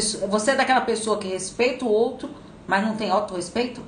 Você, 0.00 0.50
é 0.50 0.54
daquela 0.56 0.80
pessoa 0.82 1.18
que 1.18 1.28
respeita 1.28 1.84
o 1.84 1.88
outro, 1.88 2.30
mas 2.66 2.84
não 2.84 2.96
tem 2.96 3.10
autorrespeito? 3.10 3.80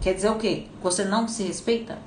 Quer 0.00 0.14
dizer 0.14 0.30
o 0.30 0.36
quê? 0.36 0.66
Você 0.82 1.04
não 1.04 1.28
se 1.28 1.42
respeita? 1.42 1.98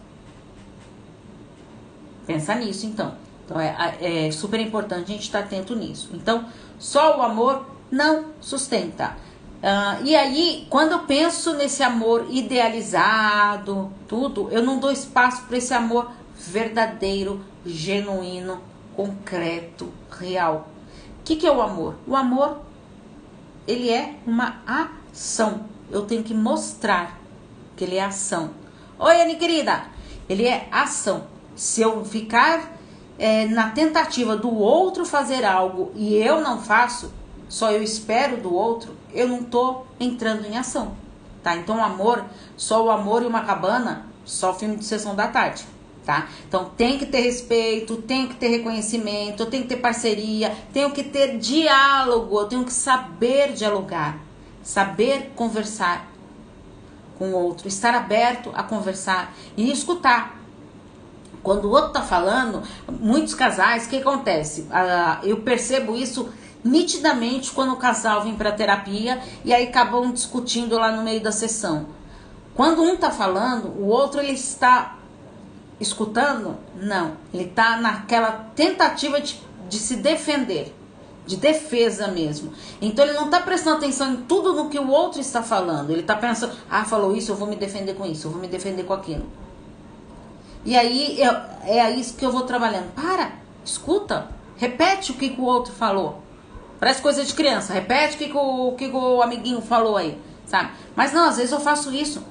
Pensa 2.25 2.55
nisso 2.55 2.85
então. 2.85 3.15
Então 3.45 3.59
é, 3.59 4.27
é 4.27 4.31
super 4.31 4.59
importante 4.59 5.11
a 5.11 5.13
gente 5.13 5.23
estar 5.23 5.39
atento 5.39 5.75
nisso. 5.75 6.09
Então, 6.13 6.45
só 6.79 7.17
o 7.17 7.21
amor 7.21 7.65
não 7.91 8.25
sustenta. 8.41 9.15
Uh, 9.65 10.03
e 10.03 10.15
aí, 10.15 10.67
quando 10.69 10.91
eu 10.91 10.99
penso 10.99 11.53
nesse 11.53 11.81
amor 11.81 12.27
idealizado, 12.29 13.91
tudo, 14.07 14.49
eu 14.51 14.61
não 14.63 14.79
dou 14.79 14.91
espaço 14.91 15.43
para 15.45 15.57
esse 15.57 15.73
amor 15.73 16.11
verdadeiro, 16.37 17.43
genuíno, 17.65 18.61
concreto, 18.95 19.91
real. 20.19 20.67
O 21.19 21.23
que, 21.23 21.35
que 21.35 21.47
é 21.47 21.51
o 21.51 21.61
amor? 21.61 21.95
O 22.05 22.15
amor, 22.15 22.61
ele 23.67 23.89
é 23.89 24.15
uma 24.25 24.61
ação. 24.65 25.65
Eu 25.91 26.05
tenho 26.05 26.23
que 26.23 26.33
mostrar 26.33 27.19
que 27.75 27.83
ele 27.83 27.95
é 27.95 28.03
ação. 28.03 28.51
Oi, 28.97 29.21
Anne 29.21 29.35
querida, 29.35 29.83
ele 30.29 30.45
é 30.45 30.67
ação. 30.71 31.27
Se 31.55 31.81
eu 31.81 32.03
ficar 32.03 32.75
é, 33.17 33.45
na 33.45 33.71
tentativa 33.71 34.35
do 34.35 34.53
outro 34.53 35.05
fazer 35.05 35.45
algo 35.45 35.91
e 35.95 36.15
eu 36.15 36.41
não 36.41 36.61
faço, 36.61 37.11
só 37.47 37.71
eu 37.71 37.81
espero 37.81 38.37
do 38.37 38.53
outro, 38.53 38.95
eu 39.13 39.27
não 39.27 39.43
tô 39.43 39.83
entrando 39.99 40.45
em 40.45 40.57
ação, 40.57 40.93
tá? 41.43 41.55
Então, 41.55 41.83
amor, 41.83 42.25
só 42.57 42.83
o 42.83 42.89
amor 42.89 43.23
e 43.23 43.25
uma 43.25 43.41
cabana, 43.41 44.05
só 44.25 44.53
filme 44.53 44.75
de 44.75 44.85
sessão 44.85 45.15
da 45.15 45.27
tarde, 45.27 45.65
tá? 46.05 46.27
Então, 46.47 46.71
tem 46.77 46.97
que 46.97 47.05
ter 47.05 47.21
respeito, 47.21 47.97
tem 47.97 48.27
que 48.27 48.35
ter 48.35 48.47
reconhecimento, 48.47 49.45
tem 49.47 49.63
que 49.63 49.69
ter 49.69 49.77
parceria, 49.77 50.55
tenho 50.71 50.91
que 50.91 51.03
ter 51.03 51.37
diálogo, 51.37 52.39
eu 52.39 52.45
tenho 52.45 52.63
que 52.63 52.73
saber 52.73 53.53
dialogar, 53.53 54.19
saber 54.63 55.31
conversar 55.35 56.11
com 57.17 57.29
o 57.29 57.33
outro, 57.33 57.67
estar 57.67 57.95
aberto 57.95 58.51
a 58.53 58.61
conversar 58.61 59.33
e 59.57 59.71
escutar 59.71 60.35
quando 61.45 61.65
o 61.65 61.69
outro 61.69 61.91
tá 61.91 62.01
falando, 62.01 62.63
muitos 62.89 63.35
casais, 63.35 63.85
o 63.85 63.89
que 63.89 63.97
acontece? 63.97 64.67
Ah, 64.71 65.19
eu 65.23 65.41
percebo 65.41 65.95
isso 65.95 66.27
nitidamente 66.63 67.51
quando 67.51 67.73
o 67.73 67.77
casal 67.77 68.23
vem 68.23 68.35
para 68.35 68.51
terapia 68.51 69.21
e 69.45 69.53
aí 69.53 69.67
acabam 69.67 70.11
discutindo 70.11 70.75
lá 70.75 70.91
no 70.91 71.03
meio 71.03 71.21
da 71.21 71.31
sessão. 71.31 71.85
Quando 72.55 72.81
um 72.81 72.97
tá 72.97 73.11
falando, 73.11 73.67
o 73.79 73.85
outro 73.85 74.19
ele 74.19 74.31
está 74.31 74.97
escutando? 75.79 76.57
Não, 76.75 77.13
ele 77.33 77.45
está 77.45 77.77
naquela 77.77 78.31
tentativa 78.55 79.19
de, 79.19 79.39
de 79.69 79.77
se 79.77 79.97
defender, 79.97 80.73
de 81.25 81.37
defesa 81.37 82.07
mesmo. 82.07 82.53
Então 82.81 83.05
ele 83.05 83.13
não 83.13 83.25
está 83.25 83.39
prestando 83.41 83.77
atenção 83.77 84.13
em 84.13 84.17
tudo 84.17 84.53
no 84.53 84.69
que 84.69 84.79
o 84.79 84.89
outro 84.89 85.19
está 85.19 85.41
falando. 85.43 85.89
Ele 85.89 86.01
está 86.01 86.15
pensando, 86.15 86.55
ah, 86.69 86.85
falou 86.85 87.15
isso, 87.15 87.31
eu 87.31 87.35
vou 87.35 87.47
me 87.47 87.55
defender 87.55 87.95
com 87.95 88.05
isso, 88.05 88.27
eu 88.27 88.31
vou 88.31 88.39
me 88.39 88.47
defender 88.47 88.83
com 88.83 88.93
aquilo. 88.93 89.25
E 90.63 90.75
aí 90.75 91.21
eu, 91.21 91.33
é 91.63 91.91
isso 91.91 92.15
que 92.15 92.25
eu 92.25 92.31
vou 92.31 92.43
trabalhando. 92.43 92.93
Para, 92.93 93.33
escuta, 93.63 94.29
repete 94.57 95.11
o 95.11 95.15
que, 95.15 95.29
que 95.29 95.41
o 95.41 95.45
outro 95.45 95.73
falou. 95.73 96.23
Parece 96.79 97.01
coisa 97.01 97.23
de 97.23 97.33
criança, 97.33 97.73
repete 97.73 98.15
o 98.15 98.17
que, 98.17 98.27
que, 98.29 98.37
o, 98.37 98.71
que, 98.73 98.89
que 98.89 98.95
o 98.95 99.21
amiguinho 99.21 99.61
falou 99.61 99.95
aí, 99.95 100.19
sabe? 100.45 100.71
Mas 100.95 101.13
não, 101.13 101.29
às 101.29 101.37
vezes 101.37 101.51
eu 101.51 101.59
faço 101.59 101.93
isso 101.93 102.21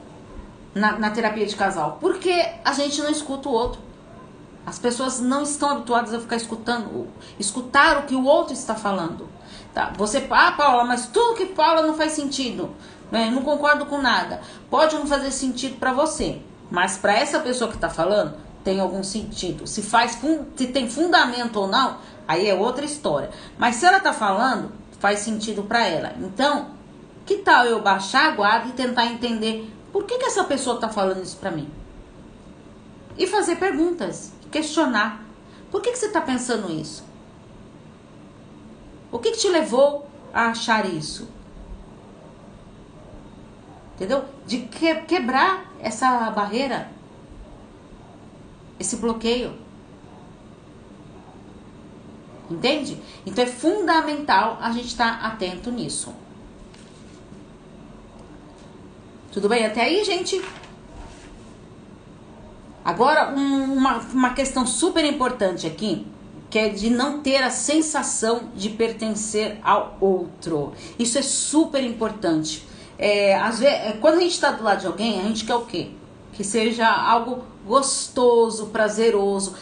na, 0.75 0.99
na 0.99 1.11
terapia 1.11 1.47
de 1.47 1.55
casal, 1.55 1.99
porque 2.01 2.47
a 2.65 2.73
gente 2.73 3.01
não 3.01 3.11
escuta 3.11 3.49
o 3.49 3.53
outro. 3.53 3.81
As 4.67 4.79
pessoas 4.79 5.21
não 5.21 5.43
estão 5.43 5.71
habituadas 5.71 6.15
a 6.15 6.21
ficar 6.21 6.37
escutando, 6.37 7.07
escutar 7.39 7.99
o 7.99 8.03
que 8.05 8.15
o 8.15 8.25
outro 8.25 8.55
está 8.55 8.75
falando. 8.75 9.29
Tá? 9.75 9.93
Você, 9.97 10.27
ah, 10.31 10.53
Paula, 10.53 10.85
mas 10.85 11.07
tudo 11.07 11.37
que 11.37 11.47
fala 11.55 11.87
não 11.87 11.95
faz 11.95 12.13
sentido. 12.13 12.71
Né? 13.11 13.31
Não 13.31 13.43
concordo 13.43 13.87
com 13.87 14.01
nada. 14.01 14.41
Pode 14.71 14.97
não 14.97 15.07
fazer 15.07 15.31
sentido 15.31 15.77
para 15.77 15.93
você. 15.93 16.41
Mas 16.71 16.97
para 16.97 17.13
essa 17.13 17.41
pessoa 17.41 17.69
que 17.69 17.77
está 17.77 17.91
falando, 17.91 18.35
tem 18.65 18.81
algum 18.81 19.03
sentido. 19.03 19.67
Se 19.67 19.83
faz 19.83 20.19
se 20.57 20.67
tem 20.69 20.89
fundamento 20.89 21.61
ou 21.61 21.67
não, 21.69 21.99
aí 22.27 22.49
é 22.49 22.55
outra 22.55 22.85
história. 22.85 23.31
Mas 23.59 23.77
se 23.77 23.85
ela 23.85 23.99
está 23.99 24.13
falando, 24.13 24.73
faz 24.99 25.19
sentido 25.19 25.65
para 25.65 25.87
ela. 25.87 26.15
Então, 26.19 26.69
que 27.27 27.37
tal 27.37 27.67
eu 27.67 27.83
baixar 27.83 28.33
a 28.33 28.35
guarda 28.35 28.69
e 28.69 28.73
tentar 28.73 29.07
entender 29.07 29.71
por 29.95 30.03
que, 30.07 30.19
que 30.19 30.25
essa 30.25 30.43
pessoa 30.43 30.75
está 30.75 30.89
falando 30.89 31.23
isso 31.23 31.37
para 31.37 31.53
mim? 31.53 31.71
E 33.17 33.29
fazer 33.29 33.55
perguntas, 33.55 34.33
questionar. 34.51 35.25
Por 35.71 35.81
que, 35.81 35.93
que 35.93 35.97
você 35.97 36.07
está 36.07 36.21
pensando 36.21 36.69
isso? 36.69 37.05
O 39.13 39.21
que, 39.21 39.31
que 39.31 39.39
te 39.39 39.49
levou 39.49 40.11
a 40.33 40.49
achar 40.49 40.85
isso? 40.85 41.29
Entendeu? 43.95 44.25
De 44.45 44.63
que, 44.63 44.97
quebrar 45.03 45.73
essa 45.79 46.29
barreira, 46.33 46.91
esse 48.81 48.97
bloqueio. 48.97 49.57
Entende? 52.51 53.01
Então 53.25 53.45
é 53.45 53.47
fundamental 53.47 54.59
a 54.61 54.73
gente 54.73 54.89
estar 54.89 55.21
tá 55.21 55.29
atento 55.29 55.71
nisso. 55.71 56.13
Tudo 59.35 59.49
bem 59.49 59.67
até 59.67 59.81
aí, 59.81 60.05
gente? 60.05 60.41
Agora, 62.85 63.35
um, 63.35 63.75
uma, 63.75 63.99
uma 63.99 64.33
questão 64.33 64.65
super 64.65 65.05
importante 65.05 65.67
aqui, 65.67 66.07
que 66.49 66.57
é 66.57 66.69
de 66.69 66.89
não 66.89 67.19
ter 67.19 67.43
a 67.43 67.51
sensação 67.51 68.51
de 68.55 68.71
pertencer 68.71 69.59
ao 69.61 69.99
outro. 70.01 70.73
Isso 70.97 71.19
é 71.19 71.23
super 71.23 71.83
importante. 71.83 72.65
É, 72.97 73.35
às 73.35 73.59
vezes, 73.59 73.75
é, 73.75 73.99
quando 74.01 74.19
a 74.19 74.21
gente 74.21 74.35
está 74.35 74.53
do 74.53 74.63
lado 74.63 74.83
de 74.83 74.87
alguém, 74.87 75.19
a 75.19 75.25
gente 75.25 75.45
quer 75.45 75.57
o 75.57 75.67
quê? 75.67 75.91
Que 76.33 76.45
seja 76.45 76.89
algo 76.89 77.43
gostoso, 77.67 78.67
prazeroso. 78.67 79.57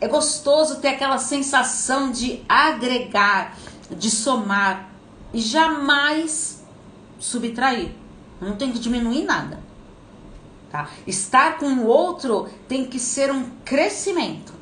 é 0.00 0.08
gostoso 0.08 0.80
ter 0.80 0.88
aquela 0.88 1.18
sensação 1.18 2.10
de 2.10 2.42
agregar, 2.48 3.58
de 3.90 4.10
somar 4.10 4.88
e 5.34 5.40
jamais 5.42 6.64
subtrair. 7.18 8.07
Não 8.40 8.56
tem 8.56 8.72
que 8.72 8.78
diminuir 8.78 9.24
nada. 9.24 9.60
Tá? 10.70 10.90
Estar 11.06 11.58
com 11.58 11.66
o 11.66 11.86
outro 11.86 12.48
tem 12.68 12.84
que 12.84 12.98
ser 12.98 13.30
um 13.32 13.50
crescimento. 13.64 14.52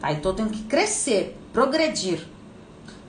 Tá? 0.00 0.12
Então 0.12 0.32
eu 0.32 0.36
tenho 0.36 0.50
que 0.50 0.64
crescer, 0.64 1.38
progredir. 1.52 2.26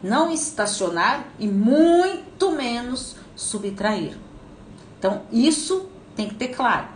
Não 0.02 0.32
estacionar 0.32 1.28
e 1.40 1.48
muito 1.48 2.52
menos 2.52 3.16
subtrair. 3.36 4.18
Então 5.00 5.24
isso 5.32 5.90
tem 6.16 6.28
que 6.28 6.36
ter 6.36 6.50
claro 6.50 6.88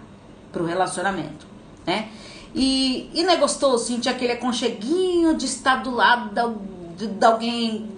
para 0.51 0.61
o 0.61 0.65
relacionamento. 0.65 1.47
Né? 1.85 2.09
E, 2.53 3.09
e 3.13 3.23
não 3.23 3.33
é 3.33 3.37
gostoso 3.37 3.85
sentir 3.85 4.09
aquele 4.09 4.33
aconcheguinho 4.33 5.35
de 5.35 5.45
estar 5.45 5.77
do 5.77 5.91
lado 5.91 6.59
de, 6.95 7.07
de 7.07 7.25
alguém 7.25 7.89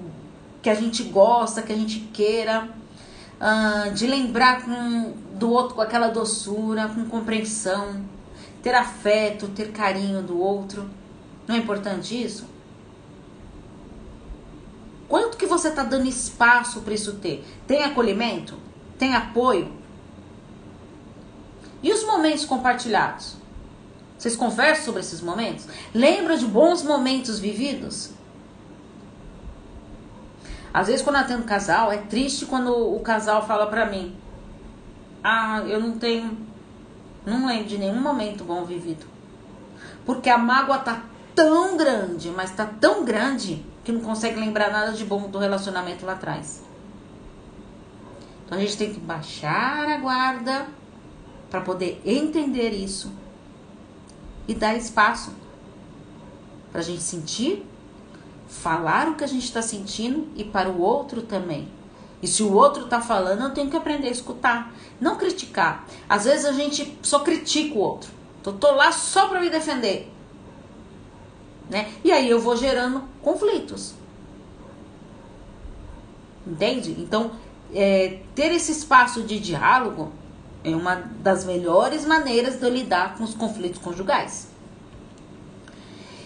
que 0.61 0.69
a 0.69 0.75
gente 0.75 1.03
gosta, 1.03 1.61
que 1.61 1.71
a 1.71 1.75
gente 1.75 1.99
queira, 2.13 2.69
uh, 3.39 3.91
de 3.93 4.05
lembrar 4.05 4.63
com, 4.63 5.13
do 5.35 5.49
outro 5.49 5.75
com 5.75 5.81
aquela 5.81 6.09
doçura, 6.09 6.87
com 6.89 7.05
compreensão, 7.05 8.03
ter 8.61 8.75
afeto, 8.75 9.47
ter 9.47 9.71
carinho 9.71 10.21
do 10.21 10.39
outro. 10.39 10.89
Não 11.47 11.55
é 11.55 11.57
importante 11.57 12.21
isso? 12.21 12.45
Quanto 15.07 15.37
que 15.37 15.47
você 15.47 15.69
está 15.69 15.83
dando 15.83 16.07
espaço 16.07 16.81
para 16.81 16.93
isso 16.93 17.13
ter? 17.13 17.43
Tem 17.65 17.83
acolhimento? 17.83 18.55
Tem 18.97 19.15
apoio? 19.15 19.71
E 21.81 21.91
os 21.91 22.03
momentos 22.03 22.45
compartilhados? 22.45 23.35
Vocês 24.17 24.35
conversam 24.35 24.85
sobre 24.85 25.01
esses 25.01 25.21
momentos? 25.21 25.65
Lembra 25.95 26.37
de 26.37 26.45
bons 26.45 26.83
momentos 26.83 27.39
vividos? 27.39 28.11
Às 30.73 30.87
vezes 30.87 31.01
quando 31.01 31.15
eu 31.15 31.21
atendo 31.21 31.43
casal, 31.43 31.91
é 31.91 31.97
triste 31.97 32.45
quando 32.45 32.71
o 32.71 32.99
casal 32.99 33.45
fala 33.45 33.67
pra 33.67 33.85
mim: 33.85 34.15
"Ah, 35.23 35.61
eu 35.67 35.79
não 35.79 35.97
tenho 35.97 36.37
não 37.25 37.47
lembro 37.47 37.65
de 37.65 37.77
nenhum 37.77 38.01
momento 38.01 38.43
bom 38.43 38.63
vivido". 38.65 39.05
Porque 40.05 40.29
a 40.29 40.37
mágoa 40.37 40.79
tá 40.79 41.03
tão 41.35 41.77
grande, 41.77 42.29
mas 42.31 42.51
tá 42.51 42.65
tão 42.65 43.05
grande 43.05 43.65
que 43.83 43.91
não 43.91 44.01
consegue 44.01 44.39
lembrar 44.39 44.71
nada 44.71 44.91
de 44.91 45.05
bom 45.05 45.29
do 45.29 45.39
relacionamento 45.39 46.05
lá 46.05 46.13
atrás. 46.13 46.63
Então 48.45 48.57
a 48.57 48.61
gente 48.61 48.77
tem 48.77 48.91
que 48.91 48.99
baixar 48.99 49.87
a 49.87 49.97
guarda 49.97 50.67
para 51.49 51.61
poder 51.61 52.01
entender 52.03 52.71
isso 52.71 53.11
e 54.47 54.55
dar 54.55 54.75
espaço 54.75 55.31
para 56.71 56.81
a 56.81 56.83
gente 56.83 57.01
sentir 57.01 57.68
falar 58.49 59.07
o 59.07 59.15
que 59.15 59.23
a 59.23 59.27
gente 59.27 59.45
está 59.45 59.61
sentindo 59.61 60.27
e 60.35 60.43
para 60.43 60.69
o 60.69 60.81
outro 60.81 61.21
também. 61.21 61.67
E 62.21 62.27
se 62.27 62.43
o 62.43 62.53
outro 62.53 62.83
está 62.83 62.99
falando, 62.99 63.43
eu 63.43 63.53
tenho 63.53 63.69
que 63.69 63.77
aprender 63.77 64.09
a 64.09 64.11
escutar, 64.11 64.73
não 64.99 65.15
criticar. 65.15 65.85
Às 66.09 66.25
vezes 66.25 66.45
a 66.45 66.51
gente 66.51 66.97
só 67.01 67.19
critica 67.19 67.75
o 67.75 67.79
outro. 67.79 68.11
Eu 68.45 68.53
tô 68.53 68.71
lá 68.71 68.91
só 68.91 69.27
para 69.27 69.39
me 69.39 69.49
defender. 69.49 70.11
Né? 71.69 71.93
E 72.03 72.11
aí 72.11 72.27
eu 72.27 72.39
vou 72.39 72.57
gerando 72.57 73.03
conflitos. 73.21 73.93
Entende? 76.45 76.95
Então, 76.97 77.31
é, 77.73 78.19
ter 78.33 78.51
esse 78.51 78.71
espaço 78.71 79.21
de 79.21 79.39
diálogo 79.39 80.11
é 80.63 80.75
uma 80.75 80.95
das 80.95 81.45
melhores 81.45 82.05
maneiras 82.05 82.57
de 82.57 82.63
eu 82.63 82.69
lidar 82.69 83.15
com 83.15 83.23
os 83.23 83.35
conflitos 83.35 83.79
conjugais. 83.79 84.47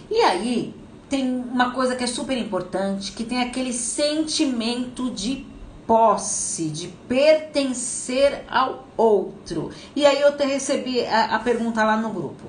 E 0.09 0.21
aí, 0.21 0.73
tem 1.13 1.29
uma 1.29 1.69
coisa 1.69 1.95
que 1.95 2.03
é 2.03 2.07
super 2.07 2.35
importante, 2.35 3.11
que 3.11 3.23
tem 3.23 3.43
aquele 3.43 3.71
sentimento 3.71 5.11
de 5.11 5.45
posse, 5.85 6.69
de 6.69 6.87
pertencer 6.87 8.43
ao 8.49 8.87
outro. 8.97 9.69
E 9.95 10.07
aí 10.07 10.19
eu 10.19 10.35
te 10.35 10.43
recebi 10.43 11.05
a, 11.05 11.35
a 11.35 11.39
pergunta 11.39 11.83
lá 11.83 11.95
no 11.97 12.09
grupo. 12.09 12.43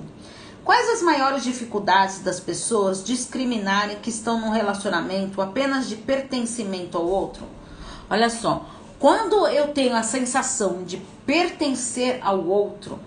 Quais 0.64 0.88
as 0.88 1.02
maiores 1.02 1.44
dificuldades 1.44 2.20
das 2.20 2.40
pessoas 2.40 3.04
discriminarem 3.04 3.98
que 3.98 4.08
estão 4.08 4.40
num 4.40 4.48
relacionamento 4.48 5.42
apenas 5.42 5.86
de 5.86 5.96
pertencimento 5.96 6.96
ao 6.96 7.04
outro? 7.04 7.44
Olha 8.08 8.30
só, 8.30 8.64
quando 8.98 9.46
eu 9.46 9.74
tenho 9.74 9.94
a 9.94 10.02
sensação 10.02 10.84
de 10.84 11.02
pertencer 11.26 12.18
ao 12.22 12.42
outro, 12.46 12.98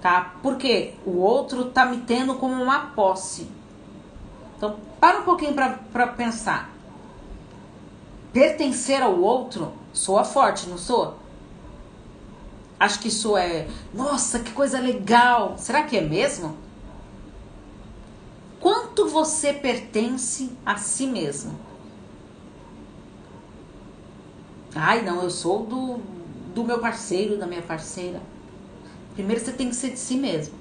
tá? 0.00 0.36
Porque 0.42 0.94
o 1.04 1.18
outro 1.18 1.66
tá 1.66 1.84
me 1.84 1.98
tendo 1.98 2.36
como 2.36 2.54
uma 2.54 2.86
posse. 2.96 3.57
Então, 4.58 4.76
para 5.00 5.20
um 5.20 5.22
pouquinho 5.22 5.54
para 5.54 6.06
pensar. 6.08 6.68
Pertencer 8.32 9.00
ao 9.00 9.18
outro 9.18 9.72
soa 9.92 10.24
forte, 10.24 10.68
não 10.68 10.76
soa? 10.76 11.16
Acho 12.78 12.98
que 12.98 13.08
isso 13.08 13.36
é. 13.36 13.68
Nossa, 13.94 14.40
que 14.40 14.50
coisa 14.50 14.80
legal! 14.80 15.56
Será 15.56 15.84
que 15.84 15.96
é 15.96 16.00
mesmo? 16.00 16.56
Quanto 18.60 19.08
você 19.08 19.52
pertence 19.52 20.50
a 20.66 20.76
si 20.76 21.06
mesmo? 21.06 21.56
Ai, 24.74 25.02
não, 25.02 25.22
eu 25.22 25.30
sou 25.30 25.64
do, 25.64 26.00
do 26.52 26.64
meu 26.64 26.80
parceiro, 26.80 27.38
da 27.38 27.46
minha 27.46 27.62
parceira. 27.62 28.20
Primeiro 29.14 29.40
você 29.42 29.52
tem 29.52 29.68
que 29.68 29.76
ser 29.76 29.90
de 29.90 29.98
si 29.98 30.16
mesmo. 30.16 30.54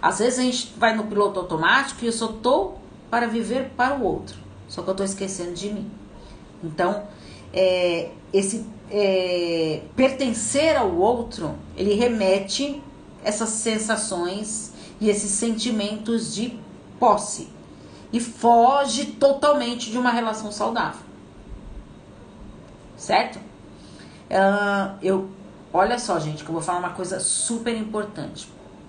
Às 0.00 0.20
vezes 0.20 0.38
a 0.38 0.42
gente 0.42 0.72
vai 0.76 0.96
no 0.96 1.04
piloto 1.04 1.40
automático 1.40 2.04
e 2.04 2.06
eu 2.06 2.12
só 2.12 2.28
tô 2.28 2.79
para 3.10 3.26
viver 3.26 3.70
para 3.76 3.96
o 3.96 4.04
outro. 4.04 4.36
Só 4.68 4.82
que 4.82 4.88
eu 4.88 4.92
estou 4.92 5.04
esquecendo 5.04 5.52
de 5.52 5.70
mim. 5.70 5.90
Então, 6.62 7.04
é, 7.52 8.10
esse 8.32 8.64
é, 8.90 9.82
pertencer 9.96 10.76
ao 10.76 10.94
outro, 10.94 11.54
ele 11.76 11.94
remete 11.94 12.82
essas 13.24 13.50
sensações 13.50 14.72
e 15.00 15.08
esses 15.08 15.30
sentimentos 15.30 16.34
de 16.34 16.58
posse 16.98 17.48
e 18.12 18.20
foge 18.20 19.06
totalmente 19.06 19.90
de 19.90 19.98
uma 19.98 20.10
relação 20.10 20.50
saudável, 20.50 21.00
certo? 22.96 23.38
Uh, 23.38 24.96
eu, 25.02 25.28
olha 25.72 25.98
só, 25.98 26.18
gente, 26.18 26.44
que 26.44 26.50
eu 26.50 26.52
vou 26.52 26.62
falar 26.62 26.78
uma 26.78 26.90
coisa 26.90 27.18
super 27.20 27.76
importante. 27.76 28.48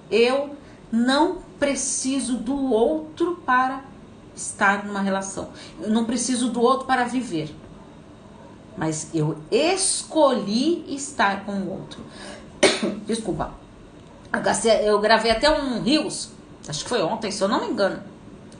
Eu 0.09 0.55
não 0.91 1.39
preciso 1.59 2.37
do 2.37 2.71
outro 2.71 3.41
para 3.45 3.83
estar 4.35 4.85
numa 4.85 5.01
relação. 5.01 5.49
Eu 5.79 5.89
não 5.89 6.05
preciso 6.05 6.49
do 6.49 6.61
outro 6.61 6.85
para 6.85 7.05
viver. 7.05 7.53
Mas 8.77 9.09
eu 9.13 9.37
escolhi 9.51 10.85
estar 10.93 11.45
com 11.45 11.53
o 11.53 11.69
outro. 11.69 12.01
Desculpa. 13.05 13.53
Eu 14.83 14.99
gravei 14.99 15.31
até 15.31 15.49
um 15.51 15.81
Rios, 15.81 16.29
acho 16.67 16.83
que 16.83 16.89
foi 16.89 17.01
ontem, 17.01 17.31
se 17.31 17.43
eu 17.43 17.49
não 17.49 17.61
me 17.61 17.67
engano. 17.67 18.01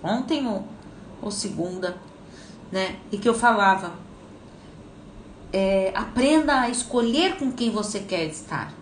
Ontem 0.03 0.45
ou, 0.45 0.65
ou 1.21 1.31
segunda, 1.31 1.95
né? 2.71 2.97
E 3.11 3.17
que 3.17 3.29
eu 3.29 3.33
falava. 3.33 3.93
É, 5.53 5.91
aprenda 5.95 6.61
a 6.61 6.69
escolher 6.69 7.37
com 7.37 7.51
quem 7.51 7.71
você 7.71 7.99
quer 7.99 8.25
estar. 8.25 8.73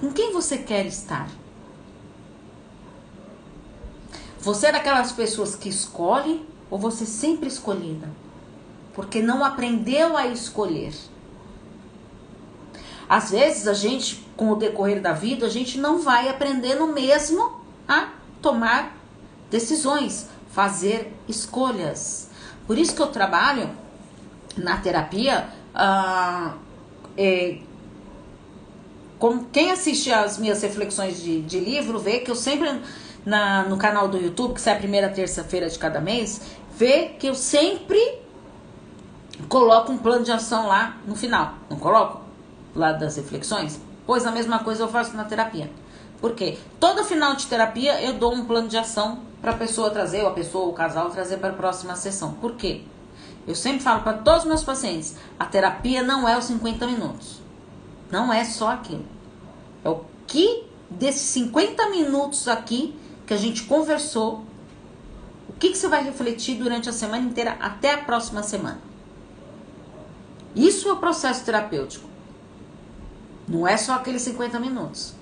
Com 0.00 0.12
quem 0.12 0.32
você 0.32 0.58
quer 0.58 0.84
estar? 0.86 1.28
Você 4.42 4.66
é 4.66 4.72
daquelas 4.72 5.12
pessoas 5.12 5.54
que 5.54 5.68
escolhe 5.68 6.44
ou 6.68 6.76
você 6.76 7.06
sempre 7.06 7.46
escolhida? 7.46 8.10
Porque 8.92 9.22
não 9.22 9.44
aprendeu 9.44 10.16
a 10.16 10.26
escolher. 10.26 10.92
Às 13.08 13.30
vezes 13.30 13.68
a 13.68 13.72
gente, 13.72 14.26
com 14.36 14.50
o 14.50 14.56
decorrer 14.56 15.00
da 15.00 15.12
vida, 15.12 15.46
a 15.46 15.48
gente 15.48 15.78
não 15.78 16.00
vai 16.00 16.28
aprendendo 16.28 16.88
mesmo 16.88 17.60
a 17.86 18.08
tomar 18.40 18.96
decisões, 19.48 20.26
fazer 20.50 21.12
escolhas. 21.28 22.28
Por 22.66 22.76
isso 22.76 22.96
que 22.96 23.02
eu 23.02 23.06
trabalho 23.06 23.70
na 24.56 24.76
terapia. 24.78 25.50
Ah, 25.72 26.54
é, 27.16 27.58
quem 29.52 29.70
assiste 29.70 30.10
às 30.10 30.36
minhas 30.36 30.60
reflexões 30.62 31.22
de, 31.22 31.42
de 31.42 31.60
livro 31.60 32.00
vê 32.00 32.18
que 32.18 32.30
eu 32.30 32.34
sempre 32.34 32.80
na, 33.24 33.64
no 33.64 33.76
canal 33.76 34.08
do 34.08 34.18
YouTube, 34.18 34.54
que 34.54 34.60
sai 34.60 34.74
a 34.74 34.78
primeira 34.78 35.08
terça-feira 35.08 35.68
de 35.68 35.78
cada 35.78 36.00
mês, 36.00 36.40
vê 36.76 37.10
que 37.18 37.26
eu 37.26 37.34
sempre 37.34 38.20
coloco 39.48 39.92
um 39.92 39.98
plano 39.98 40.24
de 40.24 40.32
ação 40.32 40.66
lá 40.66 40.96
no 41.06 41.14
final. 41.14 41.54
Não 41.68 41.78
coloco? 41.78 42.20
Lá 42.74 42.92
das 42.92 43.16
reflexões? 43.16 43.80
Pois 44.06 44.26
a 44.26 44.30
mesma 44.30 44.60
coisa 44.60 44.82
eu 44.82 44.88
faço 44.88 45.16
na 45.16 45.24
terapia. 45.24 45.70
Por 46.20 46.34
quê? 46.34 46.58
Todo 46.78 47.04
final 47.04 47.34
de 47.34 47.46
terapia 47.46 48.00
eu 48.00 48.14
dou 48.14 48.32
um 48.32 48.44
plano 48.44 48.68
de 48.68 48.76
ação 48.76 49.20
para 49.40 49.52
a 49.52 49.56
pessoa 49.56 49.90
trazer, 49.90 50.22
ou 50.22 50.28
a 50.28 50.32
pessoa, 50.32 50.64
ou 50.64 50.70
o 50.70 50.74
casal 50.74 51.10
trazer 51.10 51.38
para 51.38 51.50
a 51.50 51.54
próxima 51.54 51.96
sessão. 51.96 52.32
Por 52.34 52.54
quê? 52.54 52.82
Eu 53.46 53.56
sempre 53.56 53.80
falo 53.80 54.02
para 54.02 54.18
todos 54.18 54.42
os 54.42 54.48
meus 54.48 54.62
pacientes: 54.62 55.16
a 55.38 55.44
terapia 55.44 56.02
não 56.02 56.28
é 56.28 56.38
os 56.38 56.44
50 56.44 56.86
minutos. 56.86 57.40
Não 58.10 58.32
é 58.32 58.44
só 58.44 58.70
aquilo. 58.70 59.04
É 59.84 59.88
o 59.88 60.04
que 60.26 60.64
desses 60.88 61.22
50 61.22 61.90
minutos 61.90 62.46
aqui 62.46 62.94
que 63.26 63.34
a 63.34 63.36
gente 63.36 63.64
conversou, 63.64 64.44
o 65.48 65.52
que, 65.52 65.70
que 65.70 65.78
você 65.78 65.88
vai 65.88 66.02
refletir 66.02 66.56
durante 66.56 66.88
a 66.88 66.92
semana 66.92 67.24
inteira 67.24 67.56
até 67.60 67.94
a 67.94 67.98
próxima 67.98 68.42
semana. 68.42 68.80
Isso 70.54 70.88
é 70.88 70.92
o 70.92 70.96
processo 70.96 71.44
terapêutico. 71.44 72.08
Não 73.48 73.66
é 73.66 73.76
só 73.76 73.94
aqueles 73.94 74.22
50 74.22 74.58
minutos. 74.60 75.14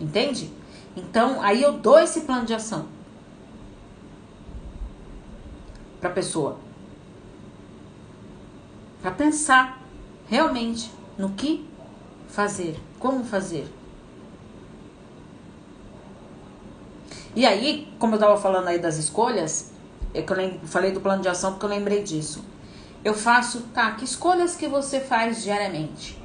Entende? 0.00 0.50
Então, 0.96 1.40
aí 1.42 1.62
eu 1.62 1.74
dou 1.74 1.98
esse 1.98 2.22
plano 2.22 2.46
de 2.46 2.54
ação 2.54 2.86
para 6.00 6.10
a 6.10 6.12
pessoa. 6.12 6.58
Para 9.02 9.10
pensar 9.10 9.80
realmente 10.28 10.90
no 11.16 11.30
que 11.30 11.68
fazer, 12.28 12.80
como 12.98 13.24
fazer. 13.24 13.68
E 17.38 17.46
aí, 17.46 17.86
como 18.00 18.14
eu 18.14 18.16
estava 18.16 18.36
falando 18.36 18.66
aí 18.66 18.80
das 18.80 18.96
escolhas, 18.96 19.70
é 20.12 20.20
que 20.22 20.32
eu 20.32 20.58
falei 20.64 20.90
do 20.90 21.00
plano 21.00 21.22
de 21.22 21.28
ação 21.28 21.52
porque 21.52 21.66
eu 21.66 21.70
lembrei 21.70 22.02
disso. 22.02 22.44
Eu 23.04 23.14
faço, 23.14 23.60
tá, 23.72 23.92
que 23.92 24.04
escolhas 24.04 24.56
que 24.56 24.66
você 24.66 24.98
faz 24.98 25.44
diariamente? 25.44 26.20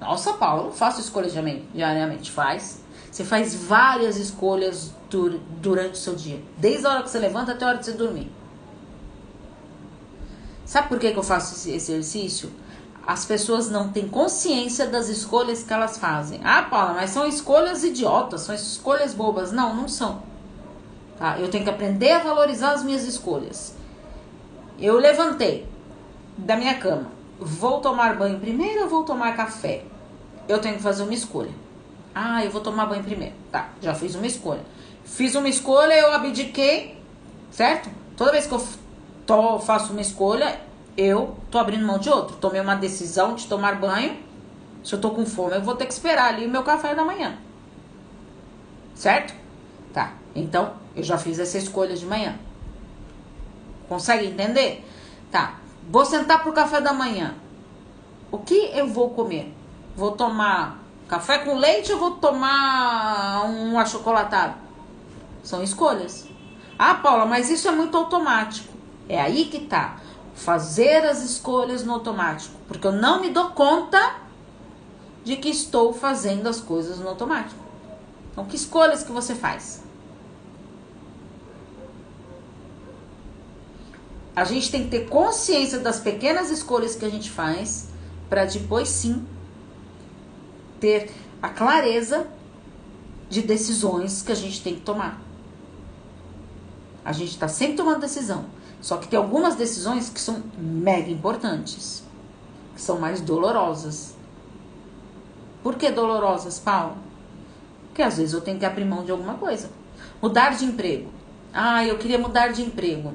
Nossa, 0.00 0.32
Paulo, 0.32 0.68
eu 0.68 0.72
faço 0.72 1.02
escolhas 1.02 1.34
diariamente. 1.74 2.30
Faz. 2.30 2.80
Você 3.12 3.22
faz 3.22 3.54
várias 3.54 4.16
escolhas 4.16 4.90
dur 5.10 5.38
durante 5.60 5.96
o 5.96 5.98
seu 5.98 6.14
dia. 6.14 6.42
Desde 6.56 6.86
a 6.86 6.90
hora 6.90 7.02
que 7.02 7.10
você 7.10 7.18
levanta 7.18 7.52
até 7.52 7.66
a 7.66 7.68
hora 7.68 7.76
de 7.76 7.84
você 7.84 7.92
dormir. 7.92 8.32
Sabe 10.64 10.88
por 10.88 10.98
que, 10.98 11.12
que 11.12 11.18
eu 11.18 11.22
faço 11.22 11.54
esse 11.54 11.72
exercício? 11.72 12.50
As 13.06 13.24
pessoas 13.24 13.70
não 13.70 13.88
têm 13.88 14.08
consciência 14.08 14.86
das 14.86 15.08
escolhas 15.08 15.62
que 15.62 15.72
elas 15.72 15.98
fazem. 15.98 16.40
Ah, 16.44 16.62
Paula, 16.62 16.94
mas 16.94 17.10
são 17.10 17.26
escolhas 17.26 17.82
idiotas, 17.82 18.42
são 18.42 18.54
escolhas 18.54 19.14
bobas. 19.14 19.50
Não, 19.52 19.74
não 19.74 19.88
são. 19.88 20.22
Tá? 21.18 21.38
Eu 21.38 21.50
tenho 21.50 21.64
que 21.64 21.70
aprender 21.70 22.12
a 22.12 22.18
valorizar 22.20 22.72
as 22.72 22.82
minhas 22.82 23.04
escolhas. 23.04 23.74
Eu 24.78 24.98
levantei 24.98 25.66
da 26.36 26.56
minha 26.56 26.74
cama. 26.78 27.10
Vou 27.38 27.80
tomar 27.80 28.16
banho 28.16 28.38
primeiro 28.38 28.82
ou 28.82 28.88
vou 28.88 29.02
tomar 29.02 29.36
café? 29.36 29.84
Eu 30.48 30.58
tenho 30.60 30.76
que 30.76 30.82
fazer 30.82 31.02
uma 31.02 31.14
escolha. 31.14 31.50
Ah, 32.14 32.44
eu 32.44 32.50
vou 32.50 32.60
tomar 32.60 32.86
banho 32.86 33.02
primeiro. 33.02 33.34
Tá, 33.50 33.70
já 33.80 33.94
fiz 33.94 34.14
uma 34.14 34.26
escolha. 34.26 34.60
Fiz 35.04 35.34
uma 35.34 35.48
escolha, 35.48 35.94
eu 35.94 36.12
abdiquei, 36.12 36.98
certo? 37.50 37.90
Toda 38.16 38.32
vez 38.32 38.46
que 38.46 38.54
eu 38.54 39.60
faço 39.60 39.92
uma 39.92 40.00
escolha, 40.00 40.60
eu 40.96 41.36
tô 41.50 41.58
abrindo 41.58 41.86
mão 41.86 41.98
de 41.98 42.08
outro. 42.08 42.36
Tomei 42.36 42.60
uma 42.60 42.74
decisão 42.74 43.34
de 43.34 43.46
tomar 43.46 43.76
banho. 43.76 44.16
Se 44.82 44.94
eu 44.94 45.00
tô 45.00 45.10
com 45.10 45.26
fome, 45.26 45.56
eu 45.56 45.62
vou 45.62 45.76
ter 45.76 45.86
que 45.86 45.92
esperar 45.92 46.34
ali 46.34 46.46
o 46.46 46.50
meu 46.50 46.62
café 46.62 46.94
da 46.94 47.04
manhã. 47.04 47.36
Certo? 48.94 49.34
Tá. 49.92 50.14
Então, 50.34 50.74
eu 50.94 51.02
já 51.02 51.18
fiz 51.18 51.38
essa 51.38 51.58
escolha 51.58 51.94
de 51.94 52.06
manhã. 52.06 52.36
Consegue 53.88 54.26
entender? 54.26 54.84
Tá. 55.30 55.56
Vou 55.90 56.04
sentar 56.04 56.42
pro 56.42 56.52
café 56.52 56.80
da 56.80 56.92
manhã. 56.92 57.34
O 58.30 58.38
que 58.38 58.70
eu 58.72 58.86
vou 58.86 59.10
comer? 59.10 59.52
Vou 59.96 60.12
tomar 60.12 60.78
café 61.08 61.38
com 61.38 61.56
leite 61.56 61.92
ou 61.92 61.98
vou 61.98 62.12
tomar 62.12 63.44
um 63.46 63.78
achocolatado? 63.78 64.54
São 65.42 65.62
escolhas. 65.62 66.28
Ah, 66.78 66.94
Paula, 66.94 67.26
mas 67.26 67.50
isso 67.50 67.68
é 67.68 67.72
muito 67.72 67.96
automático. 67.96 68.72
É 69.08 69.20
aí 69.20 69.46
que 69.46 69.60
tá. 69.60 69.96
Fazer 70.40 71.04
as 71.04 71.22
escolhas 71.22 71.84
no 71.84 71.92
automático. 71.92 72.54
Porque 72.66 72.86
eu 72.86 72.92
não 72.92 73.20
me 73.20 73.30
dou 73.30 73.50
conta 73.50 74.16
de 75.22 75.36
que 75.36 75.50
estou 75.50 75.92
fazendo 75.92 76.48
as 76.48 76.60
coisas 76.60 76.98
no 76.98 77.08
automático. 77.08 77.60
Então, 78.32 78.46
que 78.46 78.56
escolhas 78.56 79.02
que 79.02 79.12
você 79.12 79.34
faz? 79.34 79.82
A 84.34 84.44
gente 84.44 84.70
tem 84.70 84.84
que 84.84 84.90
ter 84.90 85.08
consciência 85.08 85.78
das 85.78 86.00
pequenas 86.00 86.50
escolhas 86.50 86.96
que 86.96 87.04
a 87.04 87.10
gente 87.10 87.30
faz 87.30 87.88
para 88.30 88.46
depois 88.46 88.88
sim 88.88 89.26
ter 90.80 91.12
a 91.42 91.50
clareza 91.50 92.26
de 93.28 93.42
decisões 93.42 94.22
que 94.22 94.32
a 94.32 94.34
gente 94.34 94.62
tem 94.62 94.76
que 94.76 94.80
tomar. 94.80 95.20
A 97.04 97.12
gente 97.12 97.32
está 97.32 97.48
sempre 97.48 97.76
tomando 97.76 98.00
decisão. 98.00 98.46
Só 98.80 98.96
que 98.96 99.08
tem 99.08 99.18
algumas 99.18 99.56
decisões 99.56 100.08
que 100.08 100.20
são 100.20 100.42
mega 100.56 101.10
importantes, 101.10 102.02
que 102.74 102.80
são 102.80 102.98
mais 102.98 103.20
dolorosas. 103.20 104.16
Por 105.62 105.74
que 105.74 105.90
dolorosas, 105.90 106.58
Paulo? 106.58 106.96
Porque 107.88 108.02
às 108.02 108.16
vezes 108.16 108.32
eu 108.32 108.40
tenho 108.40 108.58
que 108.58 108.64
abrir 108.64 108.84
mão 108.84 109.04
de 109.04 109.10
alguma 109.10 109.34
coisa. 109.34 109.70
Mudar 110.22 110.56
de 110.56 110.64
emprego. 110.64 111.10
Ah, 111.52 111.84
eu 111.84 111.98
queria 111.98 112.18
mudar 112.18 112.48
de 112.48 112.62
emprego. 112.62 113.12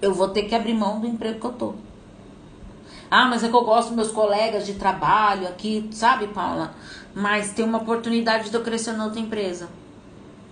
Eu 0.00 0.14
vou 0.14 0.28
ter 0.28 0.44
que 0.44 0.54
abrir 0.54 0.74
mão 0.74 1.00
do 1.00 1.06
emprego 1.06 1.40
que 1.40 1.46
eu 1.46 1.52
tô. 1.52 1.74
Ah, 3.10 3.26
mas 3.26 3.42
é 3.42 3.48
que 3.48 3.54
eu 3.54 3.64
gosto 3.64 3.88
dos 3.88 3.96
meus 3.96 4.10
colegas 4.10 4.64
de 4.64 4.74
trabalho 4.74 5.46
aqui, 5.48 5.88
sabe, 5.92 6.28
Paula? 6.28 6.74
Mas 7.14 7.52
tem 7.52 7.64
uma 7.64 7.78
oportunidade 7.78 8.48
de 8.48 8.54
eu 8.54 8.62
crescer 8.62 8.92
na 8.92 9.04
outra 9.04 9.20
empresa. 9.20 9.68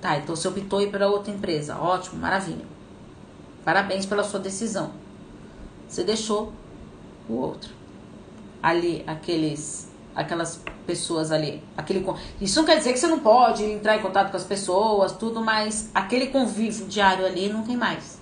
Tá, 0.00 0.18
então 0.18 0.34
você 0.34 0.48
optou 0.48 0.82
ir 0.82 0.90
para 0.90 1.08
outra 1.08 1.32
empresa. 1.32 1.76
Ótimo, 1.78 2.20
maravilha. 2.20 2.64
Parabéns 3.70 4.04
pela 4.04 4.24
sua 4.24 4.40
decisão. 4.40 4.90
Você 5.88 6.02
deixou 6.02 6.52
o 7.28 7.34
outro. 7.34 7.70
Ali, 8.60 9.04
aqueles 9.06 9.88
aquelas 10.12 10.60
pessoas 10.84 11.30
ali, 11.30 11.62
aquele 11.76 12.04
isso 12.40 12.58
não 12.58 12.66
quer 12.66 12.78
dizer 12.78 12.92
que 12.92 12.98
você 12.98 13.06
não 13.06 13.20
pode 13.20 13.62
entrar 13.62 13.96
em 13.96 14.02
contato 14.02 14.32
com 14.32 14.36
as 14.36 14.42
pessoas, 14.42 15.12
tudo, 15.12 15.40
mas 15.40 15.88
aquele 15.94 16.26
convívio 16.26 16.88
diário 16.88 17.24
ali 17.24 17.48
não 17.48 17.62
tem 17.62 17.76
mais. 17.76 18.18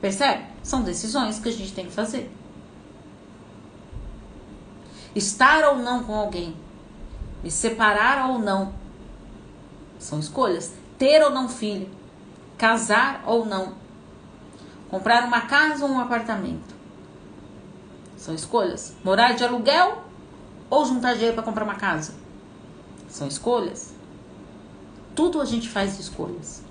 Percebe? 0.00 0.44
São 0.62 0.82
decisões 0.82 1.40
que 1.40 1.48
a 1.48 1.52
gente 1.52 1.72
tem 1.72 1.86
que 1.86 1.92
fazer. 1.92 2.30
Estar 5.16 5.68
ou 5.70 5.78
não 5.78 6.04
com 6.04 6.14
alguém, 6.14 6.54
me 7.42 7.50
separar 7.50 8.30
ou 8.30 8.38
não, 8.38 8.72
são 9.98 10.20
escolhas. 10.20 10.74
Ter 10.96 11.24
ou 11.24 11.30
não 11.30 11.48
filho, 11.48 11.90
casar 12.56 13.24
ou 13.26 13.44
não, 13.44 13.84
comprar 14.90 15.24
uma 15.24 15.42
casa 15.42 15.84
ou 15.84 15.90
um 15.90 16.00
apartamento, 16.00 16.74
são 18.16 18.34
escolhas. 18.34 18.94
Morar 19.04 19.34
de 19.34 19.44
aluguel 19.44 20.02
ou 20.68 20.84
juntar 20.84 21.14
dinheiro 21.14 21.34
para 21.34 21.42
comprar 21.42 21.64
uma 21.64 21.74
casa, 21.74 22.14
são 23.08 23.28
escolhas. 23.28 23.94
Tudo 25.14 25.40
a 25.40 25.44
gente 25.44 25.68
faz 25.68 25.98
escolhas. 25.98 26.62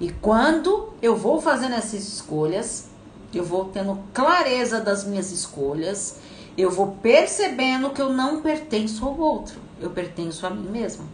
E 0.00 0.10
quando 0.10 0.92
eu 1.00 1.16
vou 1.16 1.40
fazendo 1.40 1.74
essas 1.74 2.02
escolhas, 2.06 2.88
eu 3.32 3.44
vou 3.44 3.66
tendo 3.66 3.98
clareza 4.12 4.80
das 4.80 5.04
minhas 5.04 5.30
escolhas, 5.30 6.18
eu 6.56 6.70
vou 6.70 6.92
percebendo 7.02 7.90
que 7.90 8.00
eu 8.00 8.12
não 8.12 8.40
pertenço 8.40 9.04
ao 9.04 9.18
outro, 9.18 9.58
eu 9.80 9.90
pertenço 9.90 10.46
a 10.46 10.50
mim 10.50 10.68
mesma. 10.68 11.04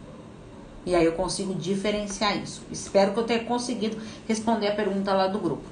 E 0.85 0.95
aí 0.95 1.05
eu 1.05 1.12
consigo 1.12 1.55
diferenciar 1.55 2.37
isso. 2.38 2.62
Espero 2.71 3.12
que 3.12 3.21
eu 3.21 3.25
tenha 3.25 3.45
conseguido 3.45 3.99
responder 4.27 4.69
a 4.69 4.75
pergunta 4.75 5.12
lá 5.12 5.27
do 5.27 5.38
grupo. 5.38 5.62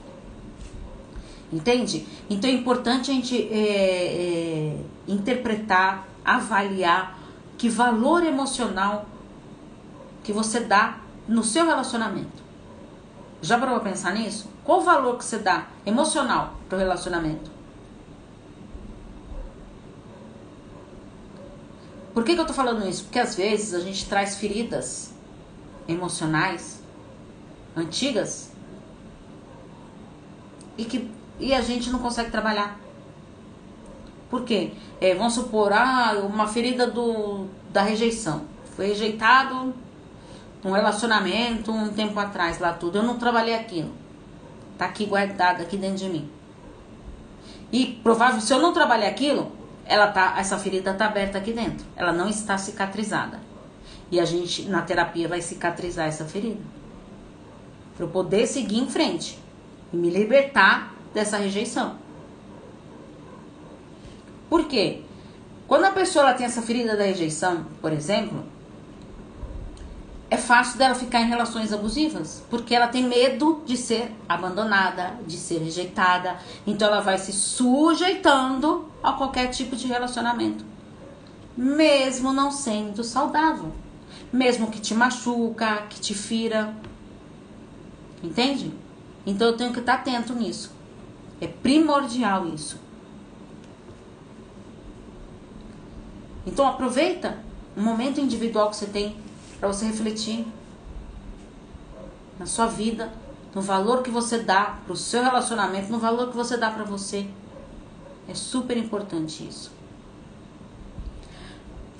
Entende? 1.52 2.06
Então 2.28 2.48
é 2.48 2.52
importante 2.52 3.10
a 3.10 3.14
gente 3.14 3.48
é, 3.50 3.56
é, 3.56 4.76
interpretar, 5.06 6.06
avaliar 6.24 7.18
que 7.56 7.68
valor 7.68 8.22
emocional 8.24 9.06
que 10.22 10.32
você 10.32 10.60
dá 10.60 10.98
no 11.26 11.42
seu 11.42 11.64
relacionamento. 11.64 12.42
Já 13.40 13.58
parou 13.58 13.80
pra 13.80 13.90
pensar 13.90 14.12
nisso? 14.12 14.48
Qual 14.62 14.80
o 14.80 14.84
valor 14.84 15.16
que 15.16 15.24
você 15.24 15.38
dá 15.38 15.68
emocional 15.86 16.54
pro 16.68 16.76
relacionamento? 16.76 17.57
Por 22.18 22.24
que, 22.24 22.34
que 22.34 22.40
eu 22.40 22.46
tô 22.46 22.52
falando 22.52 22.84
isso? 22.88 23.04
Porque 23.04 23.20
às 23.20 23.36
vezes 23.36 23.72
a 23.72 23.78
gente 23.78 24.04
traz 24.06 24.38
feridas 24.38 25.14
emocionais 25.86 26.82
antigas 27.76 28.50
e 30.76 30.84
que 30.84 31.08
e 31.38 31.54
a 31.54 31.60
gente 31.60 31.90
não 31.90 32.00
consegue 32.00 32.32
trabalhar. 32.32 32.76
Por 34.28 34.42
quê? 34.42 34.72
É, 35.00 35.14
vamos 35.14 35.34
supor, 35.34 35.72
ah, 35.72 36.14
uma 36.24 36.48
ferida 36.48 36.88
do, 36.88 37.46
da 37.70 37.82
rejeição. 37.82 38.46
Foi 38.74 38.88
rejeitado 38.88 39.72
um 40.64 40.72
relacionamento 40.72 41.70
um 41.70 41.88
tempo 41.90 42.18
atrás 42.18 42.58
lá 42.58 42.72
tudo. 42.72 42.98
Eu 42.98 43.04
não 43.04 43.16
trabalhei 43.16 43.54
aquilo. 43.54 43.92
Tá 44.76 44.86
aqui 44.86 45.06
guardado 45.06 45.60
aqui 45.60 45.76
dentro 45.76 45.98
de 45.98 46.08
mim. 46.08 46.28
E 47.70 47.86
provável, 48.02 48.40
se 48.40 48.52
eu 48.52 48.58
não 48.58 48.72
trabalhar 48.72 49.06
aquilo, 49.06 49.56
ela 49.88 50.08
tá, 50.08 50.36
essa 50.38 50.58
ferida 50.58 50.92
tá 50.92 51.06
aberta 51.06 51.38
aqui 51.38 51.52
dentro. 51.52 51.86
Ela 51.96 52.12
não 52.12 52.28
está 52.28 52.58
cicatrizada. 52.58 53.40
E 54.10 54.20
a 54.20 54.24
gente 54.24 54.62
na 54.68 54.82
terapia 54.82 55.26
vai 55.26 55.40
cicatrizar 55.40 56.06
essa 56.06 56.26
ferida. 56.26 56.60
Para 57.96 58.04
eu 58.04 58.10
poder 58.10 58.46
seguir 58.46 58.78
em 58.78 58.88
frente 58.88 59.38
e 59.92 59.96
me 59.96 60.10
libertar 60.10 60.94
dessa 61.14 61.38
rejeição. 61.38 61.96
Por 64.48 64.66
quê? 64.66 65.02
Quando 65.66 65.84
a 65.84 65.90
pessoa 65.90 66.34
tem 66.34 66.46
essa 66.46 66.62
ferida 66.62 66.96
da 66.96 67.04
rejeição, 67.04 67.66
por 67.80 67.92
exemplo, 67.92 68.44
é 70.30 70.36
fácil 70.36 70.78
dela 70.78 70.94
ficar 70.94 71.22
em 71.22 71.28
relações 71.28 71.72
abusivas, 71.72 72.42
porque 72.50 72.74
ela 72.74 72.88
tem 72.88 73.04
medo 73.04 73.62
de 73.64 73.76
ser 73.76 74.14
abandonada, 74.28 75.14
de 75.26 75.38
ser 75.38 75.58
rejeitada, 75.58 76.36
então 76.66 76.88
ela 76.88 77.00
vai 77.00 77.16
se 77.16 77.32
sujeitando 77.32 78.86
a 79.02 79.12
qualquer 79.12 79.48
tipo 79.48 79.74
de 79.74 79.86
relacionamento, 79.86 80.64
mesmo 81.56 82.32
não 82.32 82.50
sendo 82.50 83.02
saudável, 83.02 83.72
mesmo 84.30 84.70
que 84.70 84.80
te 84.80 84.94
machuca, 84.94 85.86
que 85.88 85.98
te 85.98 86.12
fira. 86.14 86.74
Entende? 88.22 88.72
Então 89.24 89.48
eu 89.48 89.56
tenho 89.56 89.72
que 89.72 89.80
estar 89.80 89.94
atento 89.94 90.34
nisso. 90.34 90.72
É 91.40 91.46
primordial 91.46 92.46
isso. 92.48 92.78
Então 96.46 96.66
aproveita 96.66 97.38
um 97.76 97.82
momento 97.82 98.20
individual 98.20 98.70
que 98.70 98.76
você 98.76 98.86
tem 98.86 99.16
para 99.58 99.68
você 99.68 99.86
refletir 99.86 100.46
na 102.38 102.46
sua 102.46 102.66
vida, 102.66 103.12
no 103.54 103.60
valor 103.60 104.02
que 104.02 104.10
você 104.10 104.38
dá 104.38 104.78
para 104.84 104.92
o 104.92 104.96
seu 104.96 105.22
relacionamento, 105.22 105.90
no 105.90 105.98
valor 105.98 106.30
que 106.30 106.36
você 106.36 106.56
dá 106.56 106.70
para 106.70 106.84
você. 106.84 107.26
É 108.28 108.34
super 108.34 108.76
importante 108.76 109.46
isso. 109.46 109.72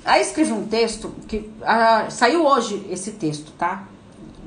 Aí 0.05 0.23
escrevi 0.23 0.53
um 0.53 0.66
texto 0.66 1.11
que 1.27 1.51
ah, 1.62 2.09
saiu 2.11 2.47
hoje 2.47 2.87
esse 2.88 3.12
texto, 3.12 3.53
tá? 3.59 3.88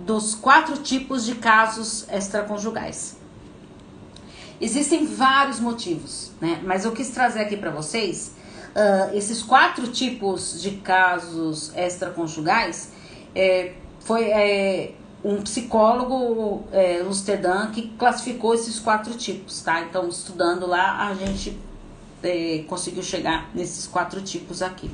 Dos 0.05 0.33
quatro 0.33 0.77
tipos 0.77 1.25
de 1.25 1.35
casos 1.35 2.07
extraconjugais. 2.09 3.17
Existem 4.59 5.05
vários 5.05 5.59
motivos, 5.59 6.31
né? 6.39 6.61
Mas 6.63 6.85
eu 6.85 6.91
quis 6.91 7.09
trazer 7.09 7.41
aqui 7.41 7.57
para 7.57 7.71
vocês 7.71 8.33
uh, 8.75 9.15
esses 9.15 9.41
quatro 9.41 9.87
tipos 9.87 10.61
de 10.61 10.71
casos 10.77 11.75
extraconjugais 11.75 12.91
é, 13.35 13.73
foi 13.99 14.25
é, 14.25 14.93
um 15.23 15.41
psicólogo 15.41 16.65
é, 16.71 17.01
Amsterdã 17.01 17.67
que 17.71 17.89
classificou 17.97 18.53
esses 18.53 18.79
quatro 18.79 19.13
tipos, 19.13 19.61
tá? 19.61 19.81
Então, 19.81 20.07
estudando 20.07 20.65
lá, 20.65 21.07
a 21.07 21.13
gente 21.13 21.57
é, 22.23 22.63
conseguiu 22.67 23.03
chegar 23.03 23.49
nesses 23.53 23.87
quatro 23.87 24.21
tipos 24.21 24.61
aqui. 24.61 24.89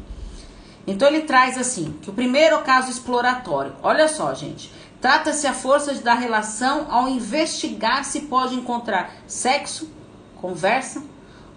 Então, 0.86 1.08
ele 1.08 1.22
traz 1.22 1.58
assim, 1.58 1.96
que 2.02 2.10
o 2.10 2.14
primeiro 2.14 2.56
é 2.56 2.58
o 2.60 2.64
caso 2.64 2.90
exploratório. 2.90 3.76
Olha 3.84 4.08
só, 4.08 4.34
gente. 4.34 4.72
Trata-se 5.02 5.46
a 5.46 5.54
força 5.54 5.94
da 5.96 6.14
relação 6.14 6.88
ao 6.90 7.08
investigar 7.08 8.04
se 8.04 8.22
pode 8.22 8.56
encontrar 8.56 9.14
sexo, 9.28 9.90
conversa, 10.42 11.04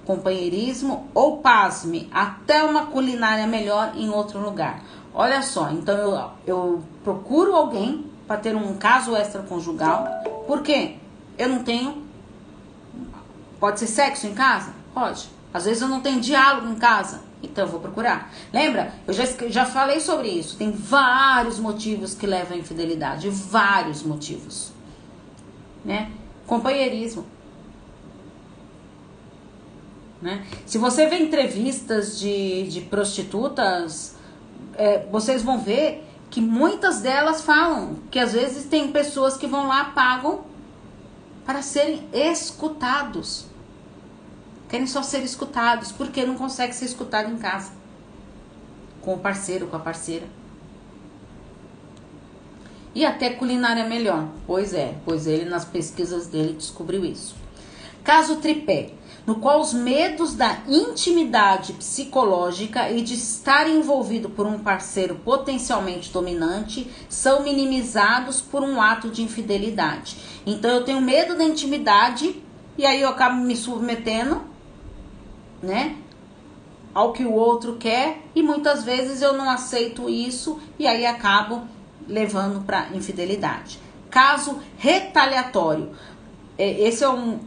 companheirismo 0.04 1.08
ou, 1.14 1.38
pasme, 1.38 2.08
até 2.12 2.62
uma 2.64 2.86
culinária 2.86 3.46
melhor 3.46 3.92
em 3.94 4.10
outro 4.10 4.40
lugar. 4.40 4.82
Olha 5.12 5.42
só, 5.42 5.70
então 5.70 5.96
eu, 5.96 6.30
eu 6.46 6.82
procuro 7.02 7.54
alguém 7.54 8.06
para 8.26 8.36
ter 8.36 8.54
um 8.54 8.76
caso 8.76 9.16
extraconjugal. 9.16 10.06
Por 10.46 10.62
quê? 10.62 10.96
Eu 11.36 11.48
não 11.48 11.64
tenho. 11.64 12.04
Pode 13.58 13.80
ser 13.80 13.88
sexo 13.88 14.26
em 14.26 14.34
casa? 14.34 14.72
Pode. 14.94 15.28
Às 15.52 15.64
vezes 15.64 15.82
eu 15.82 15.88
não 15.88 16.00
tenho 16.00 16.20
diálogo 16.20 16.68
em 16.68 16.76
casa. 16.76 17.22
Então 17.42 17.64
eu 17.64 17.70
vou 17.70 17.80
procurar. 17.80 18.32
Lembra? 18.52 18.94
Eu 19.06 19.12
já, 19.12 19.24
já 19.48 19.66
falei 19.66 20.00
sobre 20.00 20.28
isso. 20.28 20.56
Tem 20.56 20.70
vários 20.70 21.58
motivos 21.58 22.14
que 22.14 22.26
levam 22.26 22.56
à 22.56 22.60
infidelidade. 22.60 23.28
Vários 23.28 24.02
motivos. 24.02 24.72
Né? 25.84 26.12
Companheirismo. 26.46 27.26
Né? 30.20 30.46
Se 30.66 30.78
você 30.78 31.06
vê 31.06 31.18
entrevistas 31.18 32.18
de, 32.18 32.68
de 32.68 32.82
prostitutas 32.82 34.16
é, 34.74 35.06
vocês 35.10 35.42
vão 35.42 35.58
ver 35.58 36.06
que 36.30 36.40
muitas 36.40 37.00
delas 37.00 37.42
falam 37.42 37.96
que 38.10 38.18
às 38.18 38.32
vezes 38.32 38.64
tem 38.64 38.92
pessoas 38.92 39.36
que 39.36 39.46
vão 39.46 39.66
lá 39.66 39.86
pagam 39.86 40.44
para 41.44 41.62
serem 41.62 42.08
escutados. 42.12 43.46
Querem 44.68 44.86
só 44.86 45.02
ser 45.02 45.24
escutados, 45.24 45.90
porque 45.90 46.24
não 46.24 46.36
consegue 46.36 46.72
ser 46.72 46.84
escutado 46.84 47.30
em 47.32 47.36
casa. 47.36 47.72
Com 49.02 49.14
o 49.14 49.18
parceiro, 49.18 49.66
com 49.66 49.76
a 49.76 49.80
parceira. 49.80 50.26
E 52.94 53.04
até 53.04 53.30
culinária 53.30 53.84
melhor. 53.88 54.28
Pois 54.46 54.72
é, 54.72 54.94
pois 55.04 55.26
ele 55.26 55.44
nas 55.44 55.64
pesquisas 55.64 56.28
dele 56.28 56.52
descobriu 56.52 57.04
isso. 57.04 57.34
Caso 58.04 58.36
tripé 58.36 58.92
no 59.30 59.36
qual 59.36 59.60
os 59.60 59.72
medos 59.72 60.34
da 60.34 60.58
intimidade 60.66 61.72
psicológica 61.74 62.90
e 62.90 63.00
de 63.00 63.14
estar 63.14 63.70
envolvido 63.70 64.28
por 64.28 64.44
um 64.44 64.58
parceiro 64.58 65.14
potencialmente 65.24 66.10
dominante 66.10 66.90
são 67.08 67.44
minimizados 67.44 68.40
por 68.40 68.60
um 68.64 68.82
ato 68.82 69.08
de 69.08 69.22
infidelidade. 69.22 70.16
Então 70.44 70.68
eu 70.72 70.84
tenho 70.84 71.00
medo 71.00 71.38
da 71.38 71.44
intimidade 71.44 72.42
e 72.76 72.84
aí 72.84 73.02
eu 73.02 73.08
acabo 73.08 73.36
me 73.36 73.54
submetendo, 73.54 74.42
né? 75.62 75.94
Ao 76.92 77.12
que 77.12 77.22
o 77.22 77.32
outro 77.32 77.76
quer 77.76 78.22
e 78.34 78.42
muitas 78.42 78.82
vezes 78.82 79.22
eu 79.22 79.34
não 79.34 79.48
aceito 79.48 80.10
isso 80.10 80.58
e 80.76 80.88
aí 80.88 81.06
acabo 81.06 81.68
levando 82.08 82.66
para 82.66 82.88
infidelidade. 82.88 83.78
Caso 84.10 84.58
retaliatório. 84.76 85.92
É, 86.58 86.80
esse 86.80 87.04
é 87.04 87.08
um, 87.08 87.38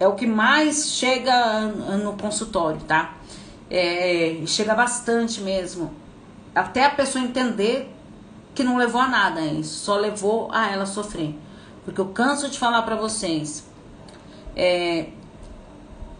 é 0.00 0.06
o 0.06 0.14
que 0.14 0.26
mais 0.26 0.90
chega 0.90 1.62
no 2.02 2.16
consultório, 2.16 2.80
tá? 2.82 3.14
É, 3.70 4.40
chega 4.46 4.74
bastante 4.74 5.40
mesmo. 5.40 5.92
Até 6.54 6.84
a 6.84 6.90
pessoa 6.90 7.22
entender 7.22 7.92
que 8.54 8.62
não 8.62 8.76
levou 8.76 9.00
a 9.00 9.08
nada, 9.08 9.40
hein? 9.40 9.62
só 9.62 9.96
levou 9.96 10.50
a 10.52 10.70
ela 10.70 10.86
sofrer. 10.86 11.34
Porque 11.84 12.00
eu 12.00 12.06
canso 12.06 12.48
de 12.48 12.58
falar 12.58 12.82
para 12.82 12.96
vocês. 12.96 13.64
É, 14.56 15.08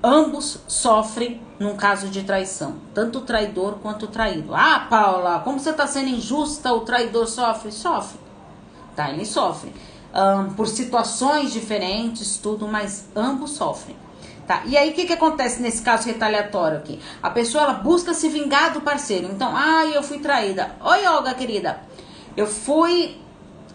ambos 0.03 0.61
sofrem 0.67 1.41
num 1.59 1.77
caso 1.77 2.09
de 2.09 2.23
traição, 2.23 2.77
tanto 2.95 3.19
o 3.19 3.23
traidor 3.23 3.79
quanto 3.83 4.05
o 4.05 4.09
traído. 4.09 4.55
Ah, 4.55 4.87
Paula, 4.89 5.41
como 5.41 5.59
você 5.59 5.71
está 5.71 5.87
sendo 5.89 6.09
injusta, 6.09 6.73
o 6.73 6.81
traidor 6.81 7.27
sofre? 7.27 7.73
Sofre. 7.73 8.19
Tá, 8.95 9.11
ele 9.11 9.25
sofre 9.27 9.73
um, 10.15 10.53
por 10.55 10.67
situações 10.69 11.53
diferentes, 11.53 12.37
tudo, 12.39 12.67
mas 12.67 13.07
ambos 13.15 13.53
sofrem. 13.53 13.97
Tá? 14.47 14.63
E 14.65 14.79
aí, 14.79 14.91
o 14.91 14.95
que, 14.95 15.05
que 15.05 15.13
acontece 15.13 15.61
nesse 15.61 15.83
caso 15.83 16.07
retaliatório 16.07 16.79
aqui? 16.79 16.99
A 17.23 17.29
pessoa 17.29 17.65
ela 17.65 17.75
busca 17.75 18.15
se 18.15 18.31
vingar 18.31 18.73
do 18.73 18.81
parceiro. 18.81 19.29
Então, 19.31 19.51
ai, 19.55 19.95
eu 19.95 20.03
fui 20.03 20.21
traída. 20.21 20.75
Oi, 20.81 21.07
Olga, 21.07 21.35
querida. 21.35 21.81
Eu 22.35 22.47
fui. 22.47 23.21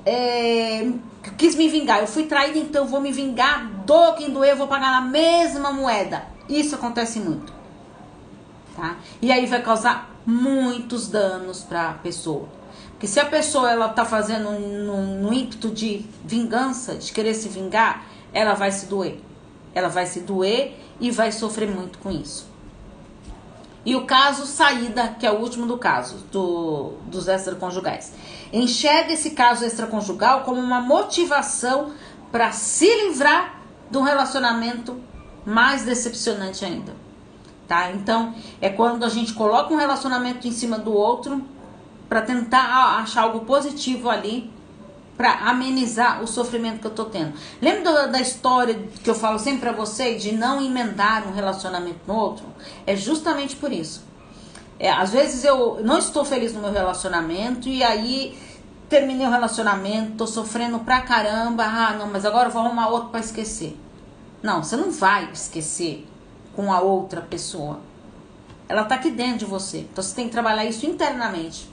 É, 0.04 0.92
quis 1.38 1.56
me 1.56 1.70
vingar. 1.70 2.00
Eu 2.00 2.08
fui 2.08 2.24
traída, 2.24 2.58
então 2.58 2.86
eu 2.86 2.90
vou 2.90 3.00
me 3.00 3.12
vingar. 3.12 3.68
Do 3.86 4.14
quem 4.14 4.32
doer, 4.32 4.52
eu 4.52 4.58
vou 4.58 4.68
pagar 4.68 5.00
na 5.00 5.02
mesma 5.02 5.72
moeda. 5.72 6.24
Isso 6.50 6.74
acontece 6.74 7.20
muito. 7.20 7.54
Tá? 8.76 8.96
E 9.22 9.32
aí 9.32 9.46
vai 9.46 9.62
causar 9.62 10.10
muitos 10.26 11.08
danos 11.08 11.62
para 11.62 11.92
a 11.92 11.94
pessoa. 11.94 12.48
Que 13.04 13.08
se 13.10 13.20
a 13.20 13.26
pessoa 13.26 13.70
ela 13.70 13.90
tá 13.90 14.06
fazendo 14.06 14.50
no 14.50 15.34
ímpeto 15.34 15.70
de 15.70 16.06
vingança, 16.24 16.96
de 16.96 17.12
querer 17.12 17.34
se 17.34 17.50
vingar, 17.50 18.06
ela 18.34 18.54
vai 18.54 18.72
se 18.72 18.86
doer. 18.86 19.20
Ela 19.76 19.90
vai 19.90 20.06
se 20.06 20.22
doer 20.22 20.74
e 21.02 21.12
vai 21.12 21.30
sofrer 21.30 21.70
muito 21.70 22.00
com 22.00 22.10
isso. 22.10 22.48
E 23.86 23.94
o 23.94 24.06
caso 24.06 24.46
saída, 24.46 25.18
que 25.20 25.26
é 25.26 25.32
o 25.34 25.42
último 25.42 25.66
do 25.66 25.78
caso, 25.78 26.20
do, 26.32 26.94
dos 27.08 27.28
extraconjugais. 27.28 28.14
Enxerga 28.54 29.12
esse 29.12 29.32
caso 29.32 29.66
extraconjugal 29.66 30.44
como 30.44 30.62
uma 30.62 30.80
motivação 30.80 31.92
para 32.32 32.54
se 32.54 32.88
livrar 33.04 33.60
de 33.92 33.98
um 33.98 34.04
relacionamento 34.04 34.98
mais 35.46 35.84
decepcionante 35.84 36.64
ainda. 36.64 36.96
Tá? 37.68 37.92
Então, 37.92 38.34
é 38.62 38.70
quando 38.70 39.04
a 39.04 39.10
gente 39.10 39.34
coloca 39.34 39.74
um 39.74 39.78
relacionamento 39.78 40.48
em 40.48 40.54
cima 40.54 40.80
do 40.80 40.94
outro 40.94 41.44
para 42.14 42.22
tentar 42.22 43.00
achar 43.00 43.24
algo 43.24 43.40
positivo 43.40 44.08
ali 44.08 44.48
para 45.18 45.50
amenizar 45.50 46.22
o 46.22 46.28
sofrimento 46.28 46.80
que 46.80 46.86
eu 46.86 46.92
tô 46.92 47.06
tendo. 47.06 47.34
Lembra 47.60 47.92
da, 47.92 48.06
da 48.06 48.22
história 48.22 48.76
que 49.04 49.10
eu 49.10 49.16
falo 49.16 49.40
sempre 49.40 49.62
para 49.62 49.72
você 49.72 50.14
de 50.14 50.32
não 50.32 50.62
emendar 50.62 51.28
um 51.28 51.34
relacionamento 51.34 52.02
no 52.06 52.14
outro? 52.14 52.46
É 52.86 52.96
justamente 52.96 53.56
por 53.56 53.72
isso. 53.72 54.06
É, 54.80 54.92
às 54.92 55.10
vezes 55.10 55.44
eu 55.44 55.82
não 55.84 55.98
estou 55.98 56.24
feliz 56.24 56.54
no 56.54 56.62
meu 56.62 56.72
relacionamento 56.72 57.68
e 57.68 57.82
aí 57.82 58.38
terminei 58.88 59.26
o 59.26 59.32
relacionamento, 59.32 60.12
tô 60.18 60.28
sofrendo 60.28 60.78
pra 60.82 61.02
caramba. 61.02 61.64
Ah, 61.64 61.96
não, 61.98 62.06
mas 62.12 62.28
agora 62.28 62.50
eu 62.50 62.54
vou 62.54 62.62
arrumar 62.62 62.90
outro 62.90 63.10
para 63.10 63.22
esquecer. 63.22 63.76
Não, 64.44 64.62
você 64.62 64.76
não 64.76 64.92
vai 64.92 65.32
esquecer 65.34 66.08
com 66.56 66.72
a 66.72 66.80
outra 66.80 67.22
pessoa. 67.22 67.80
Ela 68.70 68.84
tá 68.84 68.94
aqui 68.94 69.10
dentro 69.10 69.40
de 69.40 69.46
você. 69.46 69.80
Então 69.80 70.04
você 70.04 70.14
tem 70.14 70.26
que 70.26 70.32
trabalhar 70.32 70.64
isso 70.64 70.86
internamente 70.86 71.73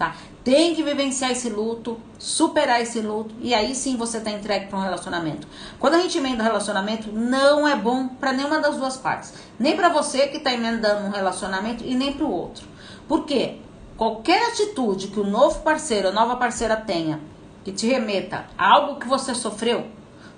tá? 0.00 0.16
Tem 0.42 0.74
que 0.74 0.82
vivenciar 0.82 1.30
esse 1.30 1.50
luto, 1.50 2.00
superar 2.18 2.80
esse 2.80 3.00
luto 3.00 3.34
e 3.38 3.52
aí 3.52 3.74
sim 3.74 3.98
você 3.98 4.18
tá 4.18 4.30
entregue 4.30 4.66
para 4.68 4.78
um 4.78 4.82
relacionamento. 4.82 5.46
Quando 5.78 5.92
a 5.92 5.98
gente 5.98 6.16
emenda 6.16 6.42
um 6.42 6.46
relacionamento, 6.46 7.12
não 7.12 7.68
é 7.68 7.76
bom 7.76 8.08
para 8.08 8.32
nenhuma 8.32 8.60
das 8.60 8.78
duas 8.78 8.96
partes, 8.96 9.34
nem 9.58 9.76
para 9.76 9.90
você 9.90 10.28
que 10.28 10.40
tá 10.40 10.54
emendando 10.54 11.06
um 11.06 11.10
relacionamento 11.10 11.84
e 11.84 11.94
nem 11.94 12.14
para 12.14 12.24
o 12.24 12.32
outro. 12.32 12.66
Por 13.06 13.26
quê? 13.26 13.58
Qualquer 13.98 14.48
atitude 14.48 15.08
que 15.08 15.20
o 15.20 15.26
novo 15.26 15.60
parceiro, 15.60 16.08
a 16.08 16.12
nova 16.12 16.34
parceira 16.36 16.76
tenha, 16.76 17.20
que 17.62 17.70
te 17.70 17.86
remeta 17.86 18.46
a 18.56 18.72
algo 18.72 18.98
que 18.98 19.06
você 19.06 19.34
sofreu 19.34 19.86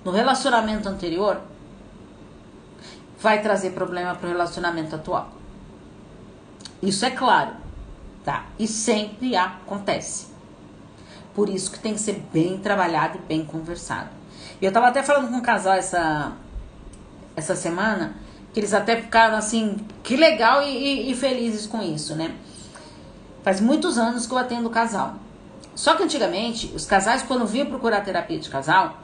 no 0.03 0.11
relacionamento 0.11 0.89
anterior, 0.89 1.39
vai 3.17 3.41
trazer 3.41 3.69
problema 3.69 4.13
para 4.13 4.27
o 4.27 4.31
relacionamento 4.31 4.93
atual. 4.93 5.29
Isso 6.81 7.05
é 7.05 7.11
claro, 7.11 7.62
tá? 8.23 8.45
E 8.57 8.67
sempre 8.67 9.35
acontece. 9.35 10.27
Por 11.33 11.49
isso 11.49 11.71
que 11.71 11.79
tem 11.79 11.93
que 11.93 11.99
ser 11.99 12.23
bem 12.31 12.57
trabalhado 12.57 13.17
e 13.17 13.21
bem 13.21 13.43
conversado. 13.43 14.09
E 14.61 14.65
eu 14.65 14.71
tava 14.71 14.87
até 14.87 15.01
falando 15.03 15.29
com 15.29 15.37
um 15.37 15.41
casal 15.41 15.73
essa, 15.73 16.33
essa 17.35 17.55
semana, 17.55 18.15
que 18.53 18.59
eles 18.59 18.73
até 18.73 19.01
ficaram 19.01 19.35
assim, 19.35 19.77
que 20.03 20.15
legal 20.15 20.61
e, 20.61 20.67
e, 20.67 21.11
e 21.11 21.15
felizes 21.15 21.65
com 21.65 21.81
isso, 21.81 22.15
né? 22.15 22.35
Faz 23.43 23.59
muitos 23.59 23.97
anos 23.97 24.27
que 24.27 24.33
eu 24.33 24.37
atendo 24.37 24.69
casal. 24.69 25.15
Só 25.75 25.95
que 25.95 26.03
antigamente, 26.03 26.71
os 26.75 26.85
casais, 26.85 27.23
quando 27.23 27.47
vinham 27.47 27.65
procurar 27.65 28.01
terapia 28.01 28.37
de 28.37 28.47
casal, 28.47 28.99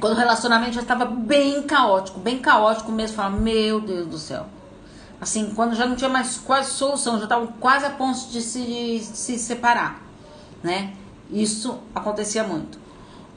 quando 0.00 0.14
o 0.14 0.18
relacionamento 0.18 0.72
já 0.72 0.82
estava 0.82 1.04
bem 1.04 1.62
caótico, 1.62 2.18
bem 2.18 2.38
caótico 2.40 2.90
mesmo, 2.90 3.16
falava, 3.16 3.36
meu 3.36 3.80
Deus 3.80 4.08
do 4.08 4.18
céu. 4.18 4.46
Assim, 5.20 5.52
quando 5.54 5.74
já 5.74 5.86
não 5.86 5.96
tinha 5.96 6.10
mais 6.10 6.36
quase 6.38 6.70
solução, 6.72 7.18
já 7.18 7.24
estavam 7.24 7.46
quase 7.60 7.86
a 7.86 7.90
ponto 7.90 8.28
de 8.28 8.40
se, 8.40 8.60
de 8.60 9.00
se 9.00 9.38
separar, 9.38 10.02
né? 10.62 10.92
Isso 11.30 11.78
acontecia 11.94 12.44
muito. 12.44 12.78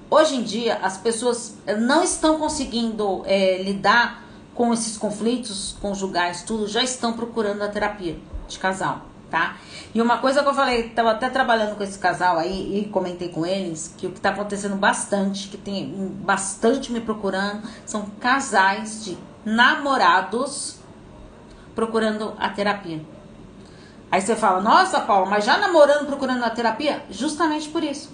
Hoje 0.10 0.36
em 0.36 0.44
dia, 0.44 0.80
as 0.82 0.98
pessoas 0.98 1.56
não 1.80 2.04
estão 2.04 2.40
conseguindo 2.40 3.24
é, 3.26 3.62
lidar 3.62 4.24
com 4.54 4.74
esses 4.74 4.98
conflitos 4.98 5.76
conjugais, 5.82 6.44
tudo, 6.44 6.68
já 6.68 6.84
estão 6.84 7.14
procurando 7.14 7.62
a 7.62 7.68
terapia 7.68 8.18
de 8.48 8.58
casal 8.58 9.06
tá? 9.30 9.58
E 9.94 10.02
uma 10.02 10.18
coisa 10.18 10.42
que 10.42 10.48
eu 10.48 10.54
falei, 10.54 10.90
tava 10.90 11.12
até 11.12 11.30
trabalhando 11.30 11.76
com 11.76 11.84
esse 11.84 11.98
casal 11.98 12.38
aí 12.38 12.80
e 12.80 12.90
comentei 12.90 13.30
com 13.30 13.46
eles 13.46 13.94
que 13.98 14.08
o 14.08 14.12
que 14.12 14.20
tá 14.20 14.30
acontecendo 14.30 14.76
bastante, 14.76 15.48
que 15.48 15.58
tem 15.58 16.12
bastante 16.22 16.92
me 16.92 17.00
procurando, 17.00 17.68
são 17.86 18.06
casais 18.20 19.04
de 19.04 19.18
namorados 19.46 20.77
procurando 21.78 22.34
a 22.40 22.50
terapia. 22.50 23.00
Aí 24.12 24.20
você 24.20 24.36
fala, 24.36 24.60
nossa, 24.60 25.00
Paula, 25.02 25.28
mas 25.28 25.46
já 25.46 25.60
namorando 25.60 26.08
procurando 26.08 26.44
a 26.44 26.50
terapia? 26.50 27.04
Justamente 27.12 27.70
por 27.70 27.84
isso. 27.84 28.10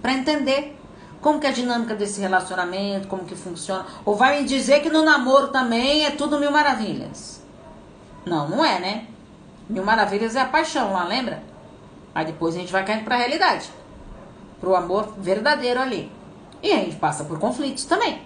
para 0.00 0.14
entender 0.14 0.74
como 1.20 1.38
que 1.38 1.46
é 1.46 1.50
a 1.50 1.52
dinâmica 1.52 1.94
desse 1.94 2.20
relacionamento, 2.20 3.06
como 3.08 3.26
que 3.26 3.34
funciona. 3.34 3.84
Ou 4.06 4.14
vai 4.16 4.40
me 4.40 4.48
dizer 4.48 4.80
que 4.80 4.88
no 4.88 5.02
namoro 5.02 5.48
também 5.48 6.06
é 6.06 6.12
tudo 6.12 6.38
mil 6.38 6.50
maravilhas. 6.50 7.42
Não, 8.24 8.48
não 8.48 8.64
é, 8.64 8.78
né? 8.80 9.06
Mil 9.68 9.84
Maravilhas 9.84 10.36
é 10.36 10.40
a 10.40 10.46
paixão 10.46 10.92
lá, 10.92 11.04
lembra? 11.04 11.42
Aí 12.14 12.24
depois 12.24 12.54
a 12.54 12.58
gente 12.58 12.72
vai 12.72 12.84
caindo 12.84 13.04
pra 13.04 13.16
realidade. 13.16 13.70
Pro 14.60 14.76
amor 14.76 15.14
verdadeiro 15.18 15.80
ali. 15.80 16.10
E 16.62 16.72
a 16.72 16.76
gente 16.76 16.96
passa 16.96 17.24
por 17.24 17.38
conflitos 17.38 17.84
também. 17.84 18.22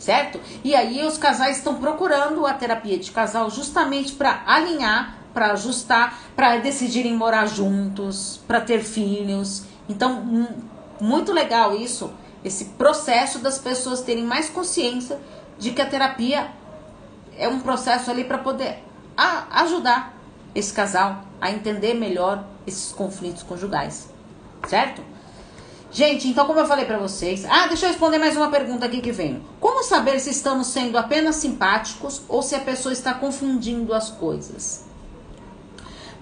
Certo? 0.00 0.40
E 0.64 0.74
aí 0.74 1.04
os 1.04 1.18
casais 1.18 1.58
estão 1.58 1.74
procurando 1.74 2.46
a 2.46 2.54
terapia 2.54 2.98
de 2.98 3.10
casal 3.10 3.50
justamente 3.50 4.14
para 4.14 4.42
alinhar, 4.46 5.18
para 5.34 5.52
ajustar, 5.52 6.18
para 6.34 6.56
decidirem 6.56 7.14
morar 7.14 7.46
juntos, 7.46 8.40
para 8.48 8.62
ter 8.62 8.82
filhos. 8.82 9.64
Então, 9.88 10.48
muito 10.98 11.32
legal 11.32 11.76
isso, 11.76 12.10
esse 12.42 12.64
processo 12.64 13.40
das 13.40 13.58
pessoas 13.58 14.00
terem 14.00 14.24
mais 14.24 14.48
consciência 14.48 15.20
de 15.58 15.72
que 15.72 15.82
a 15.82 15.86
terapia 15.86 16.50
é 17.36 17.46
um 17.46 17.60
processo 17.60 18.10
ali 18.10 18.24
para 18.24 18.38
poder 18.38 18.82
ajudar 19.50 20.14
esse 20.54 20.72
casal 20.72 21.24
a 21.38 21.50
entender 21.50 21.92
melhor 21.92 22.44
esses 22.66 22.90
conflitos 22.90 23.42
conjugais, 23.42 24.08
certo? 24.66 25.02
Gente, 25.92 26.28
então 26.28 26.46
como 26.46 26.60
eu 26.60 26.66
falei 26.66 26.84
para 26.84 26.98
vocês, 26.98 27.44
ah, 27.46 27.66
deixa 27.66 27.86
eu 27.86 27.90
responder 27.90 28.18
mais 28.18 28.36
uma 28.36 28.48
pergunta 28.48 28.86
aqui 28.86 29.00
que 29.00 29.10
vem. 29.10 29.42
Como 29.58 29.82
saber 29.82 30.20
se 30.20 30.30
estamos 30.30 30.68
sendo 30.68 30.96
apenas 30.96 31.34
simpáticos 31.36 32.22
ou 32.28 32.42
se 32.42 32.54
a 32.54 32.60
pessoa 32.60 32.92
está 32.92 33.12
confundindo 33.12 33.92
as 33.92 34.08
coisas? 34.08 34.84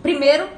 Primeiro, 0.01 0.49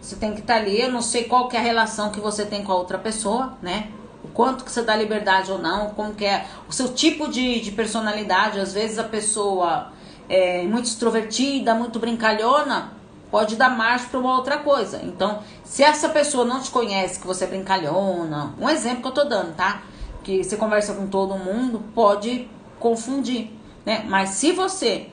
você 0.00 0.16
tem 0.16 0.34
que 0.34 0.40
estar 0.40 0.54
tá 0.54 0.60
ali, 0.60 0.80
eu 0.80 0.90
não 0.90 1.00
sei 1.00 1.24
qual 1.24 1.46
que 1.46 1.56
é 1.56 1.60
a 1.60 1.62
relação 1.62 2.10
que 2.10 2.18
você 2.18 2.44
tem 2.44 2.64
com 2.64 2.72
a 2.72 2.76
outra 2.76 2.98
pessoa, 2.98 3.56
né? 3.62 3.88
O 4.24 4.28
quanto 4.28 4.64
que 4.64 4.72
você 4.72 4.82
dá 4.82 4.96
liberdade 4.96 5.52
ou 5.52 5.58
não, 5.58 5.90
como 5.90 6.12
que 6.12 6.24
é 6.24 6.44
o 6.68 6.72
seu 6.72 6.92
tipo 6.92 7.28
de, 7.28 7.60
de 7.60 7.70
personalidade. 7.70 8.58
Às 8.58 8.72
vezes 8.72 8.98
a 8.98 9.04
pessoa 9.04 9.92
é, 10.28 10.64
muito 10.64 10.86
extrovertida, 10.86 11.72
muito 11.72 12.00
brincalhona, 12.00 12.97
pode 13.30 13.56
dar 13.56 13.70
margem 13.70 14.08
para 14.08 14.20
uma 14.20 14.36
outra 14.36 14.58
coisa. 14.58 15.00
Então, 15.02 15.42
se 15.64 15.82
essa 15.82 16.08
pessoa 16.08 16.44
não 16.44 16.60
te 16.60 16.70
conhece, 16.70 17.20
que 17.20 17.26
você 17.26 17.44
é 17.44 17.46
brincalhona, 17.46 18.54
um 18.58 18.68
exemplo 18.68 19.02
que 19.02 19.08
eu 19.08 19.12
tô 19.12 19.24
dando, 19.24 19.54
tá? 19.54 19.82
Que 20.22 20.42
você 20.42 20.56
conversa 20.56 20.94
com 20.94 21.06
todo 21.06 21.36
mundo, 21.36 21.82
pode 21.94 22.48
confundir, 22.78 23.50
né? 23.84 24.04
Mas 24.08 24.30
se 24.30 24.52
você 24.52 25.08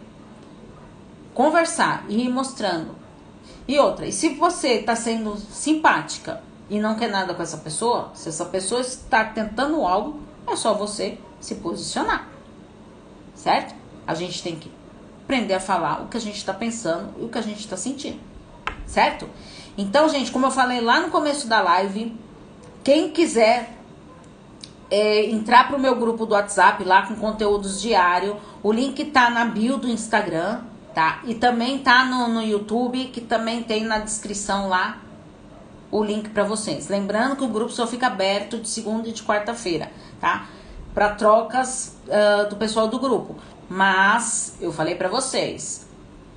conversar 1.33 2.05
e 2.07 2.23
ir 2.25 2.29
mostrando. 2.29 2.95
E 3.67 3.77
outra, 3.77 4.07
e 4.07 4.11
se 4.11 4.29
você 4.29 4.75
está 4.75 4.95
sendo 4.95 5.35
simpática 5.37 6.41
e 6.69 6.79
não 6.79 6.95
quer 6.95 7.09
nada 7.09 7.33
com 7.33 7.43
essa 7.43 7.57
pessoa, 7.57 8.11
se 8.13 8.29
essa 8.29 8.45
pessoa 8.45 8.81
está 8.81 9.25
tentando 9.25 9.85
algo, 9.85 10.19
é 10.47 10.55
só 10.55 10.73
você 10.73 11.17
se 11.39 11.55
posicionar. 11.55 12.27
Certo? 13.35 13.75
A 14.07 14.13
gente 14.13 14.41
tem 14.41 14.55
que 14.55 14.71
aprender 15.25 15.55
a 15.55 15.59
falar 15.59 16.03
o 16.03 16.07
que 16.07 16.17
a 16.17 16.21
gente 16.21 16.37
está 16.37 16.53
pensando 16.53 17.13
e 17.19 17.25
o 17.25 17.29
que 17.29 17.37
a 17.37 17.41
gente 17.41 17.59
está 17.59 17.75
sentindo, 17.75 18.19
certo? 18.85 19.27
Então, 19.77 20.07
gente, 20.07 20.31
como 20.31 20.45
eu 20.45 20.51
falei 20.51 20.79
lá 20.79 21.01
no 21.01 21.09
começo 21.09 21.47
da 21.47 21.61
live, 21.61 22.15
quem 22.83 23.09
quiser 23.09 23.75
é, 24.89 25.25
entrar 25.25 25.67
para 25.67 25.75
o 25.75 25.79
meu 25.79 25.95
grupo 25.95 26.25
do 26.25 26.33
WhatsApp 26.33 26.83
lá 26.83 27.07
com 27.07 27.15
conteúdos 27.15 27.81
diário, 27.81 28.37
o 28.61 28.71
link 28.71 29.03
tá 29.05 29.29
na 29.29 29.45
bio 29.45 29.77
do 29.77 29.89
Instagram, 29.89 30.61
tá? 30.93 31.21
E 31.25 31.33
também 31.33 31.79
tá 31.79 32.05
no, 32.05 32.27
no 32.27 32.41
YouTube, 32.41 33.05
que 33.05 33.19
também 33.19 33.63
tem 33.63 33.83
na 33.83 33.99
descrição 33.99 34.69
lá 34.69 34.99
o 35.91 36.03
link 36.03 36.29
para 36.29 36.43
vocês. 36.43 36.87
Lembrando 36.87 37.35
que 37.35 37.43
o 37.43 37.47
grupo 37.47 37.71
só 37.71 37.87
fica 37.87 38.07
aberto 38.07 38.59
de 38.59 38.69
segunda 38.69 39.09
e 39.09 39.11
de 39.11 39.23
quarta-feira, 39.23 39.91
tá? 40.21 40.47
Para 40.93 41.09
trocas 41.15 41.97
uh, 42.07 42.49
do 42.49 42.55
pessoal 42.55 42.87
do 42.87 42.99
grupo. 42.99 43.35
Mas 43.69 44.55
eu 44.61 44.71
falei 44.71 44.95
para 44.95 45.09
vocês, 45.09 45.87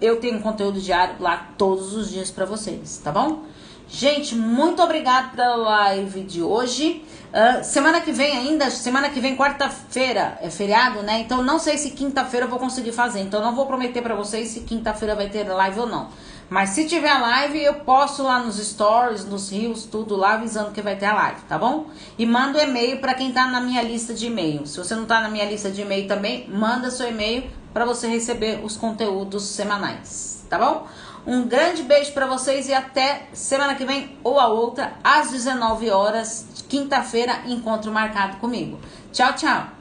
eu 0.01 0.17
tenho 0.17 0.41
conteúdo 0.41 0.81
diário 0.81 1.17
lá 1.21 1.49
todos 1.59 1.95
os 1.95 2.11
dias 2.11 2.31
para 2.31 2.45
vocês, 2.45 3.01
tá 3.03 3.13
bom? 3.13 3.45
Gente, 3.91 4.35
muito 4.35 4.83
obrigada 4.83 5.29
pela 5.35 5.57
live 5.57 6.23
de 6.23 6.43
hoje. 6.43 7.03
Uh, 7.33 7.65
semana 7.65 8.03
que 8.03 8.13
vem 8.13 8.37
ainda, 8.37 8.71
semana 8.71 9.09
que 9.09 9.19
vem, 9.19 9.35
quarta-feira, 9.35 10.39
é 10.43 10.51
feriado, 10.51 11.03
né? 11.03 11.21
Então 11.21 11.43
não 11.43 11.59
sei 11.59 11.79
se 11.79 11.91
quinta-feira 11.93 12.45
eu 12.45 12.51
vou 12.51 12.59
conseguir 12.59 12.93
fazer. 12.93 13.21
Então 13.21 13.41
não 13.41 13.55
vou 13.55 13.67
prometer 13.67 14.03
para 14.03 14.15
vocês 14.15 14.49
se 14.49 14.61
quinta-feira 14.61 15.15
vai 15.15 15.31
ter 15.31 15.45
live 15.45 15.81
ou 15.81 15.87
não. 15.87 16.09
Mas 16.51 16.71
se 16.71 16.87
tiver 16.87 17.13
live, 17.13 17.63
eu 17.63 17.75
posto 17.75 18.23
lá 18.23 18.39
nos 18.39 18.57
stories, 18.57 19.25
nos 19.25 19.51
rios, 19.51 19.85
tudo 19.85 20.17
lá 20.17 20.35
avisando 20.35 20.71
que 20.71 20.81
vai 20.81 20.97
ter 20.97 21.07
a 21.07 21.15
live, 21.15 21.41
tá 21.43 21.59
bom? 21.59 21.87
E 22.19 22.25
manda 22.25 22.59
o 22.59 22.63
e-mail 22.63 23.01
para 23.01 23.13
quem 23.15 23.33
tá 23.33 23.47
na 23.47 23.61
minha 23.61 23.83
lista 23.83 24.15
de 24.15 24.27
e-mail. 24.27 24.67
Se 24.67 24.79
você 24.79 24.95
não 24.95 25.05
tá 25.05 25.21
na 25.21 25.29
minha 25.29 25.45
lista 25.45 25.71
de 25.71 25.83
e-mail 25.83 26.09
também, 26.09 26.49
manda 26.49 26.91
seu 26.91 27.09
e-mail 27.09 27.51
para 27.75 27.85
você 27.85 28.09
receber 28.09 28.65
os 28.65 28.77
conteúdos 28.77 29.45
semanais, 29.45 30.45
tá 30.49 30.59
bom? 30.59 30.87
Um 31.27 31.47
grande 31.47 31.83
beijo 31.83 32.13
para 32.13 32.27
vocês 32.27 32.69
e 32.69 32.73
até 32.73 33.29
semana 33.35 33.75
que 33.75 33.85
vem 33.85 34.17
ou 34.25 34.41
a 34.41 34.49
outra 34.49 34.95
às 35.05 35.31
19 35.31 35.91
horas, 35.91 36.47
quinta-feira, 36.67 37.43
encontro 37.47 37.93
marcado 37.93 38.39
comigo. 38.39 38.79
Tchau, 39.13 39.35
tchau. 39.35 39.78